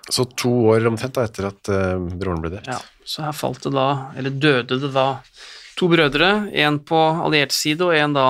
Så 0.10 0.28
to 0.38 0.52
år 0.72 0.86
omtrent 0.88 1.18
da, 1.18 1.26
etter 1.26 1.50
at 1.50 1.70
eh, 1.74 1.98
broren 1.98 2.44
ble 2.44 2.54
drept. 2.54 2.70
Ja, 2.70 2.80
så 3.06 3.26
her 3.26 3.36
falt 3.36 3.64
det 3.66 3.74
da, 3.74 3.90
eller 4.18 4.34
døde 4.34 4.78
det 4.82 4.92
da, 4.94 5.08
to 5.76 5.90
brødre, 5.92 6.52
en 6.54 6.80
på 6.86 7.00
alliert 7.26 7.56
side 7.56 7.84
og 7.84 7.96
en 7.98 8.14
da 8.16 8.28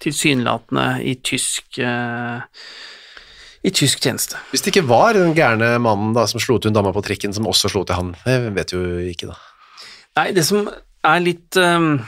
tilsynelatende 0.00 0.86
i 1.06 1.14
tysk 1.24 1.78
eh, 1.78 2.40
i 3.60 3.70
tysk 3.76 4.00
tjeneste. 4.00 4.38
Hvis 4.50 4.64
det 4.64 4.72
ikke 4.72 4.88
var 4.88 5.16
den 5.16 5.34
gærne 5.36 5.74
mannen 5.82 6.14
da, 6.16 6.24
som 6.30 6.40
slo 6.40 6.56
til 6.58 6.70
hun 6.70 6.78
dama 6.78 6.94
på 6.96 7.02
trikken, 7.04 7.34
som 7.36 7.48
også 7.48 7.68
slo 7.72 7.84
til 7.84 7.98
han, 7.98 8.14
det 8.24 8.54
vet 8.56 8.72
jo 8.72 8.80
ikke 9.04 9.28
da. 9.28 9.36
Nei, 10.16 10.30
det 10.36 10.46
som 10.48 10.64
er 10.66 11.20
litt 11.22 11.58
ehm, 11.60 11.98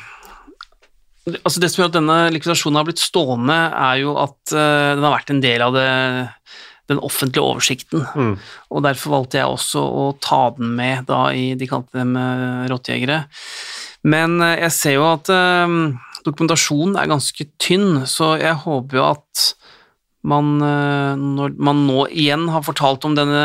Altså 1.22 1.62
Det 1.62 1.70
som 1.70 1.82
gjør 1.82 1.92
at 1.92 1.96
denne 2.00 2.18
likvidasjonen 2.34 2.80
har 2.80 2.86
blitt 2.88 3.02
stående, 3.02 3.56
er 3.78 4.00
jo 4.02 4.16
at 4.18 4.54
eh, 4.54 4.92
den 4.96 5.04
har 5.06 5.14
vært 5.14 5.30
en 5.30 5.42
del 5.44 5.62
av 5.62 5.76
det, 5.76 5.90
den 6.90 7.02
offentlige 7.06 7.46
oversikten. 7.46 8.02
Mm. 8.18 8.32
Og 8.74 8.82
derfor 8.82 9.14
valgte 9.16 9.38
jeg 9.38 9.52
også 9.52 9.82
å 9.86 10.06
ta 10.22 10.42
den 10.56 10.74
med 10.78 11.06
da 11.10 11.28
i 11.30 11.52
De 11.58 11.68
kalte 11.70 12.00
dem 12.00 12.16
eh, 12.18 12.64
rottejegere. 12.72 13.22
Men 14.02 14.40
eh, 14.42 14.64
jeg 14.64 14.74
ser 14.74 14.96
jo 14.98 15.06
at 15.12 15.30
ehm, 15.30 15.94
dokumentasjonen 16.26 16.98
er 16.98 17.12
ganske 17.12 17.46
tynn, 17.62 18.02
så 18.10 18.34
jeg 18.42 18.58
håper 18.66 18.98
jo 18.98 19.06
at 19.12 19.46
man, 20.26 20.52
når 21.18 21.56
man 21.58 21.80
nå 21.82 22.04
igjen 22.14 22.44
har 22.54 22.62
fortalt 22.62 23.02
om 23.08 23.16
denne 23.18 23.40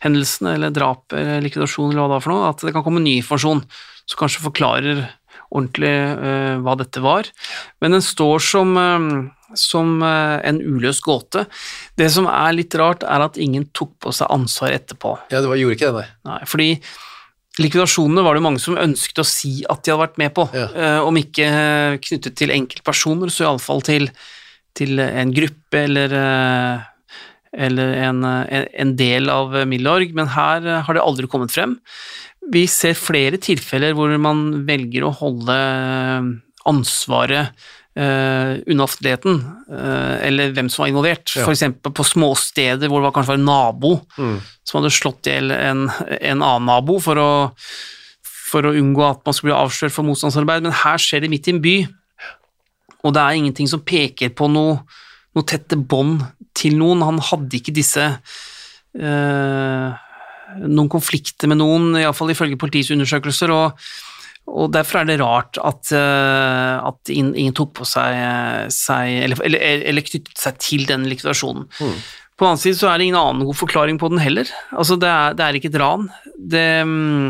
hendelsen, 0.00 0.48
eller 0.54 0.72
drap, 0.72 1.12
eller 1.12 1.44
likvidasjon, 1.44 1.90
eller 1.90 2.00
hva 2.00 2.06
det 2.06 2.14
var 2.14 2.24
for 2.24 2.32
noe, 2.32 2.52
at 2.54 2.64
det 2.64 2.72
kan 2.72 2.86
komme 2.86 3.02
ny 3.04 3.18
informasjon 3.18 3.60
som 4.08 4.20
kanskje 4.22 4.46
forklarer 4.46 5.02
ordentlig 5.54 5.94
uh, 6.18 6.58
hva 6.64 6.74
dette 6.80 7.02
var. 7.04 7.30
Men 7.82 7.96
den 7.96 8.04
står 8.04 8.42
som, 8.42 8.74
uh, 8.76 9.54
som 9.58 9.96
uh, 10.02 10.42
en 10.42 10.60
uløst 10.60 11.04
gåte. 11.06 11.46
Det 11.98 12.10
som 12.12 12.28
er 12.30 12.56
litt 12.58 12.74
rart, 12.80 13.06
er 13.06 13.24
at 13.28 13.38
ingen 13.40 13.68
tok 13.76 13.94
på 14.02 14.14
seg 14.14 14.30
ansvar 14.34 14.74
etterpå. 14.74 15.16
Ja, 15.30 15.40
det 15.40 15.50
var, 15.50 15.60
gjorde 15.60 15.78
ikke 15.78 15.90
det, 15.90 16.04
nei. 16.04 16.30
Nei, 16.32 16.40
fordi 16.50 16.70
likvidasjonene 17.62 18.24
var 18.26 18.34
det 18.34 18.42
mange 18.42 18.62
som 18.62 18.80
ønsket 18.80 19.22
å 19.22 19.28
si 19.28 19.60
at 19.70 19.84
de 19.84 19.92
hadde 19.92 20.02
vært 20.02 20.18
med 20.18 20.32
på. 20.34 20.48
Ja. 20.58 20.96
Om 21.06 21.20
ikke 21.20 21.46
knyttet 22.02 22.34
til 22.40 22.50
enkeltpersoner, 22.50 23.30
så 23.30 23.44
iallfall 23.46 23.84
til, 23.86 24.08
til 24.74 24.98
en 24.98 25.30
gruppe 25.36 25.84
eller, 25.84 26.16
eller 27.54 27.94
en, 28.08 28.26
en 28.26 28.96
del 28.98 29.30
av 29.30 29.54
Milorg, 29.70 30.10
men 30.18 30.32
her 30.34 30.66
har 30.82 30.98
det 30.98 31.06
aldri 31.06 31.30
kommet 31.30 31.54
frem. 31.54 31.78
Vi 32.52 32.66
ser 32.68 32.98
flere 32.98 33.38
tilfeller 33.40 33.94
hvor 33.96 34.12
man 34.20 34.66
velger 34.68 35.06
å 35.06 35.14
holde 35.22 35.56
eh, 35.56 36.28
ansvaret 36.68 37.64
Uh, 37.94 38.58
unna 38.66 38.88
offentligheten, 38.88 39.36
uh, 39.70 40.16
eller 40.26 40.50
hvem 40.50 40.66
som 40.66 40.82
var 40.82 40.88
involvert. 40.90 41.30
Ja. 41.30 41.44
For 41.44 41.54
eksempel 41.54 41.92
på 41.94 42.02
småsteder 42.02 42.90
hvor 42.90 42.98
det 42.98 43.06
var 43.06 43.12
kanskje 43.14 43.30
var 43.30 43.38
en 43.38 43.44
nabo 43.46 43.90
Mm. 44.18 44.40
som 44.66 44.80
hadde 44.80 44.90
slått 44.90 45.28
i 45.30 45.36
hjel 45.36 45.52
en, 45.54 45.84
en 46.18 46.42
annen 46.42 46.66
nabo 46.66 46.96
for 46.98 47.14
å, 47.22 47.28
for 48.50 48.66
å 48.66 48.72
unngå 48.74 49.04
at 49.06 49.22
man 49.22 49.36
skulle 49.36 49.52
bli 49.52 49.60
avslørt 49.60 49.94
for 49.94 50.02
motstandsarbeid, 50.08 50.66
men 50.66 50.74
her 50.74 50.98
skjer 50.98 51.22
det 51.22 51.30
midt 51.30 51.46
i 51.46 51.54
en 51.54 51.62
by, 51.62 51.76
og 53.04 53.14
det 53.14 53.22
er 53.22 53.38
ingenting 53.38 53.70
som 53.70 53.84
peker 53.86 54.34
på 54.34 54.50
noe, 54.50 54.80
noe 55.38 55.46
tette 55.46 55.78
bånd 55.78 56.26
til 56.50 56.74
noen. 56.80 57.06
Han 57.06 57.22
hadde 57.22 57.60
ikke 57.60 57.78
disse 57.78 58.08
eh, 58.10 59.88
noen 60.64 60.90
konflikter 60.92 61.50
med 61.50 61.60
noen, 61.60 61.94
iallfall 62.00 62.32
ifølge 62.34 62.58
politiets 62.60 62.92
undersøkelser, 62.94 63.52
og, 63.54 63.86
og 64.50 64.72
derfor 64.74 65.00
er 65.00 65.08
det 65.08 65.20
rart 65.22 65.60
at, 65.62 65.92
eh, 65.96 66.74
at 66.90 67.14
ingen, 67.14 67.54
tok 67.56 67.74
på 67.80 67.88
seg, 67.88 68.68
seg 68.74 69.22
eller, 69.26 69.40
eller, 69.46 69.86
eller 69.92 70.06
knyttet 70.06 70.36
seg 70.40 70.60
til 70.62 70.84
den 70.90 71.08
likvidasjonen. 71.10 71.68
På 72.34 72.44
den 72.44 72.50
annen 72.50 72.64
side 72.64 72.80
så 72.80 72.90
er 72.90 72.98
det 72.98 73.06
ingen 73.06 73.20
annen 73.20 73.46
god 73.46 73.60
forklaring 73.60 73.98
på 74.00 74.10
den 74.10 74.22
heller. 74.22 74.48
Altså, 74.74 74.98
det 74.98 75.10
er, 75.10 75.38
det 75.38 75.46
er 75.46 75.58
ikke 75.58 75.70
et 75.70 75.78
ran. 75.78 76.08
Det 76.34 76.66
mm, 76.82 77.28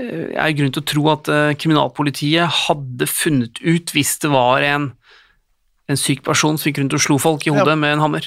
er 0.00 0.54
grunn 0.56 0.72
til 0.74 0.80
å 0.80 0.90
tro 0.94 1.06
at 1.12 1.30
eh, 1.32 1.56
kriminalpolitiet 1.60 2.60
hadde 2.64 3.08
funnet 3.10 3.60
ut 3.60 3.92
hvis 3.94 4.16
det 4.24 4.32
var 4.32 4.64
en, 4.64 4.88
en 5.88 5.98
syk 6.00 6.22
person 6.24 6.56
som 6.56 6.70
gikk 6.70 6.78
rundt 6.80 6.94
og 6.96 7.00
slo 7.04 7.18
folk 7.20 7.42
i 7.46 7.50
hodet 7.52 7.74
Ja. 7.74 7.76
med 7.76 7.92
en 7.92 8.00
hammer. 8.00 8.24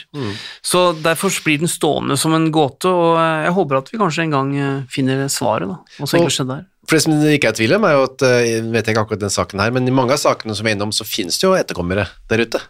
Så 0.62 0.93
derfor 1.02 1.30
blir 1.43 1.58
den 1.60 1.67
stående 1.72 2.17
som 2.17 2.34
en 2.38 2.52
gåte, 2.52 2.86
og 2.86 3.17
eh, 3.17 3.46
jeg 3.48 3.54
håper 3.56 3.78
at 3.80 3.89
vi 3.91 3.98
kanskje 3.98 4.24
en 4.28 4.36
gang 4.36 4.52
eh, 4.58 4.84
finner 4.93 5.24
svaret, 5.28 5.67
da. 5.72 5.78
Hva 5.98 6.06
som 6.08 6.20
egentlig 6.20 6.36
skjedde 6.38 6.56
der. 6.60 6.65
For 6.88 6.96
det 6.96 7.04
som 7.04 7.15
det 7.20 7.34
ikke 7.39 7.50
er 7.50 7.58
tvil 7.58 7.74
om, 7.76 7.84
er 7.89 7.96
jo 7.98 8.04
at, 8.06 8.22
eh, 8.22 8.46
jeg 8.46 8.67
vet 8.72 8.88
ikke 8.93 9.02
akkurat 9.08 9.20
den 9.26 9.34
saken 9.34 9.60
her, 9.60 9.72
men 9.76 9.88
i 9.89 9.91
mange 9.91 10.13
av 10.13 10.22
sakene 10.22 10.56
som 10.56 10.67
er 10.70 10.76
innom, 10.78 10.93
så 10.93 11.04
finnes 11.08 11.36
det 11.41 11.48
jo 11.48 11.56
etterkommere 11.58 12.06
der 12.30 12.46
ute, 12.46 12.62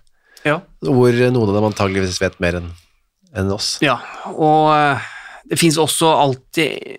Ja. 0.48 0.62
hvor 0.82 1.12
noen 1.12 1.50
av 1.50 1.56
dem 1.60 1.68
antageligvis 1.74 2.22
vet 2.24 2.40
mer 2.40 2.56
enn 2.62 2.72
en 3.36 3.52
oss. 3.52 3.78
ja. 3.84 4.00
Og 4.32 4.72
det 5.50 5.60
finnes 5.60 5.78
også 5.78 6.08
alltid 6.16 6.98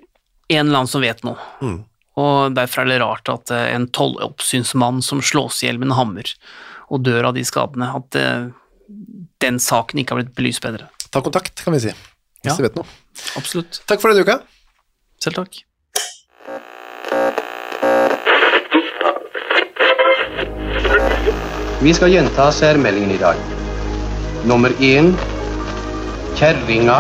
en 0.51 0.67
eller 0.69 0.79
annen 0.85 0.89
som 0.93 1.01
vet 1.01 1.25
noe. 1.25 1.37
Mm. 1.61 1.85
Og 2.19 2.55
derfor 2.55 2.83
er 2.83 2.87
det 2.93 3.01
rart 3.01 3.29
at 3.33 3.51
en 3.51 3.87
tolloppsynsmann 3.89 5.03
som 5.03 5.21
slås 5.23 5.63
i 5.63 5.67
hjel 5.69 5.79
med 5.79 5.89
en 5.91 5.97
hammer 5.99 6.25
og 6.91 7.03
dør 7.05 7.31
av 7.31 7.35
de 7.37 7.45
skadene, 7.45 7.91
at 7.99 8.17
eh, 8.19 8.49
den 9.45 9.59
saken 9.63 10.01
ikke 10.01 10.15
har 10.17 10.23
blitt 10.23 10.35
belyst 10.39 10.63
bedre. 10.65 10.89
Ta 11.13 11.21
kontakt, 11.25 11.63
kan 11.65 11.73
vi 11.77 11.81
si, 11.81 11.95
hvis 12.43 12.53
Ja. 12.53 12.57
du 12.57 12.63
vet 12.63 12.77
noe. 12.77 12.87
Absolutt. 13.37 13.83
Takk 13.87 14.01
for 14.01 14.13
denne 14.13 14.25
uka. 14.25 14.41
Selv 15.21 15.41
takk. 15.41 15.63
Vi 21.83 21.93
skal 21.95 22.11
gjenta 22.11 22.49
særmeldingen 22.53 23.13
i 23.15 23.21
dag. 23.21 23.39
Nummer 24.49 24.71
én 24.83 25.13
Kjerringa 26.39 26.99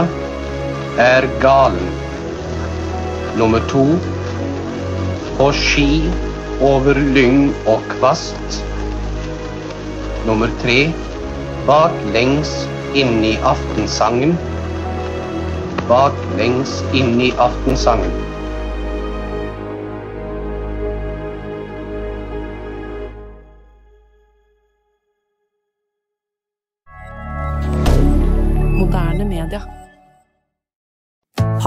er 0.98 1.26
galen. 1.42 1.90
Nummer 3.38 3.62
to. 3.70 3.84
På 5.38 5.50
ski 5.54 6.08
over 6.64 6.98
lyng 7.14 7.52
og 7.70 7.84
kvast. 7.98 8.60
Nummer 10.28 10.50
tre. 10.60 10.92
Baklengs 11.64 12.50
inn 12.92 13.22
i 13.24 13.32
aftensangen. 13.48 14.34
Baklengs 15.88 16.82
inn 16.92 17.14
i 17.16 17.30
aftensangen. 17.40 18.27